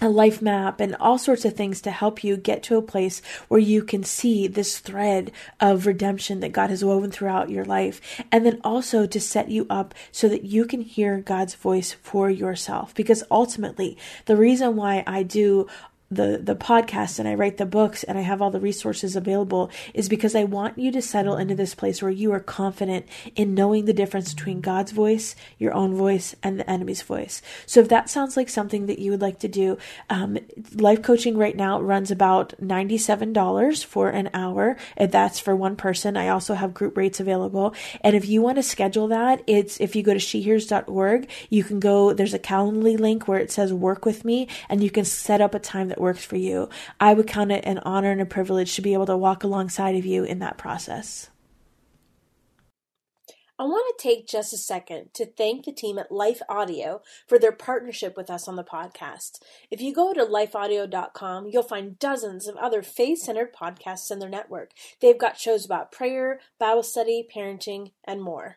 a 0.00 0.08
life 0.08 0.40
map 0.40 0.80
and 0.80 0.94
all 0.96 1.18
sorts 1.18 1.44
of 1.44 1.54
things 1.54 1.80
to 1.80 1.90
help 1.90 2.22
you 2.22 2.36
get 2.36 2.62
to 2.64 2.76
a 2.76 2.82
place 2.82 3.20
where 3.48 3.60
you 3.60 3.82
can 3.82 4.04
see 4.04 4.46
this 4.46 4.78
thread 4.78 5.32
of 5.60 5.86
redemption 5.86 6.38
that 6.38 6.52
God 6.52 6.70
has 6.70 6.84
woven 6.84 7.10
throughout 7.10 7.50
your 7.50 7.64
life. 7.64 8.00
And 8.30 8.46
then 8.46 8.60
also 8.62 9.06
to 9.06 9.20
set 9.20 9.48
you 9.48 9.66
up 9.68 9.92
so 10.12 10.28
that 10.28 10.44
you 10.44 10.66
can 10.66 10.82
hear 10.82 11.18
God's 11.18 11.54
voice 11.56 11.92
for 11.92 12.30
yourself. 12.30 12.94
Because 12.94 13.24
ultimately, 13.28 13.96
the 14.26 14.36
reason 14.36 14.76
why 14.76 15.02
I 15.06 15.24
do 15.24 15.66
the 16.14 16.38
the 16.42 16.54
podcast 16.54 17.18
and 17.18 17.26
I 17.26 17.34
write 17.34 17.56
the 17.56 17.66
books 17.66 18.04
and 18.04 18.18
I 18.18 18.22
have 18.22 18.42
all 18.42 18.50
the 18.50 18.60
resources 18.60 19.16
available 19.16 19.70
is 19.94 20.08
because 20.08 20.34
I 20.34 20.44
want 20.44 20.78
you 20.78 20.92
to 20.92 21.02
settle 21.02 21.36
into 21.36 21.54
this 21.54 21.74
place 21.74 22.02
where 22.02 22.10
you 22.10 22.32
are 22.32 22.40
confident 22.40 23.06
in 23.34 23.54
knowing 23.54 23.86
the 23.86 23.92
difference 23.92 24.34
between 24.34 24.60
God's 24.60 24.92
voice, 24.92 25.34
your 25.58 25.72
own 25.72 25.94
voice, 25.94 26.36
and 26.42 26.60
the 26.60 26.70
enemy's 26.70 27.02
voice. 27.02 27.40
So 27.66 27.80
if 27.80 27.88
that 27.88 28.10
sounds 28.10 28.36
like 28.36 28.48
something 28.48 28.86
that 28.86 28.98
you 28.98 29.10
would 29.10 29.22
like 29.22 29.38
to 29.40 29.48
do, 29.48 29.78
um, 30.10 30.38
life 30.74 31.02
coaching 31.02 31.38
right 31.38 31.56
now 31.56 31.80
runs 31.80 32.10
about 32.10 32.60
ninety 32.60 32.98
seven 32.98 33.32
dollars 33.32 33.82
for 33.82 34.10
an 34.10 34.28
hour. 34.34 34.76
If 34.96 35.10
that's 35.10 35.40
for 35.40 35.56
one 35.56 35.76
person, 35.76 36.16
I 36.16 36.28
also 36.28 36.54
have 36.54 36.74
group 36.74 36.96
rates 36.96 37.20
available. 37.20 37.74
And 38.02 38.14
if 38.14 38.28
you 38.28 38.42
want 38.42 38.56
to 38.56 38.62
schedule 38.62 39.08
that, 39.08 39.42
it's 39.46 39.80
if 39.80 39.96
you 39.96 40.02
go 40.02 40.12
to 40.12 40.20
shehears.org, 40.20 41.30
you 41.48 41.64
can 41.64 41.80
go. 41.80 42.12
There's 42.12 42.34
a 42.34 42.38
Calendly 42.38 42.98
link 42.98 43.26
where 43.26 43.38
it 43.38 43.50
says 43.50 43.72
"Work 43.72 44.04
with 44.04 44.24
me," 44.24 44.48
and 44.68 44.82
you 44.82 44.90
can 44.90 45.04
set 45.04 45.40
up 45.40 45.54
a 45.54 45.58
time 45.58 45.88
that 45.88 46.01
works 46.02 46.24
for 46.24 46.36
you. 46.36 46.68
I 47.00 47.14
would 47.14 47.26
count 47.26 47.52
it 47.52 47.64
an 47.64 47.78
honor 47.78 48.10
and 48.10 48.20
a 48.20 48.26
privilege 48.26 48.74
to 48.76 48.82
be 48.82 48.92
able 48.92 49.06
to 49.06 49.16
walk 49.16 49.42
alongside 49.42 49.96
of 49.96 50.04
you 50.04 50.24
in 50.24 50.40
that 50.40 50.58
process. 50.58 51.30
I 53.58 53.64
want 53.64 53.96
to 53.96 54.02
take 54.02 54.26
just 54.26 54.52
a 54.52 54.56
second 54.56 55.14
to 55.14 55.24
thank 55.24 55.64
the 55.64 55.72
team 55.72 55.96
at 55.96 56.10
Life 56.10 56.42
Audio 56.48 57.00
for 57.28 57.38
their 57.38 57.52
partnership 57.52 58.16
with 58.16 58.28
us 58.28 58.48
on 58.48 58.56
the 58.56 58.64
podcast. 58.64 59.40
If 59.70 59.80
you 59.80 59.94
go 59.94 60.12
to 60.12 60.24
lifeaudio.com, 60.24 61.46
you'll 61.46 61.62
find 61.62 61.96
dozens 61.96 62.48
of 62.48 62.56
other 62.56 62.82
faith 62.82 63.20
centered 63.20 63.54
podcasts 63.54 64.10
in 64.10 64.18
their 64.18 64.28
network. 64.28 64.72
They've 65.00 65.16
got 65.16 65.38
shows 65.38 65.64
about 65.64 65.92
prayer, 65.92 66.40
Bible 66.58 66.82
study, 66.82 67.24
parenting, 67.32 67.92
and 68.04 68.20
more. 68.20 68.56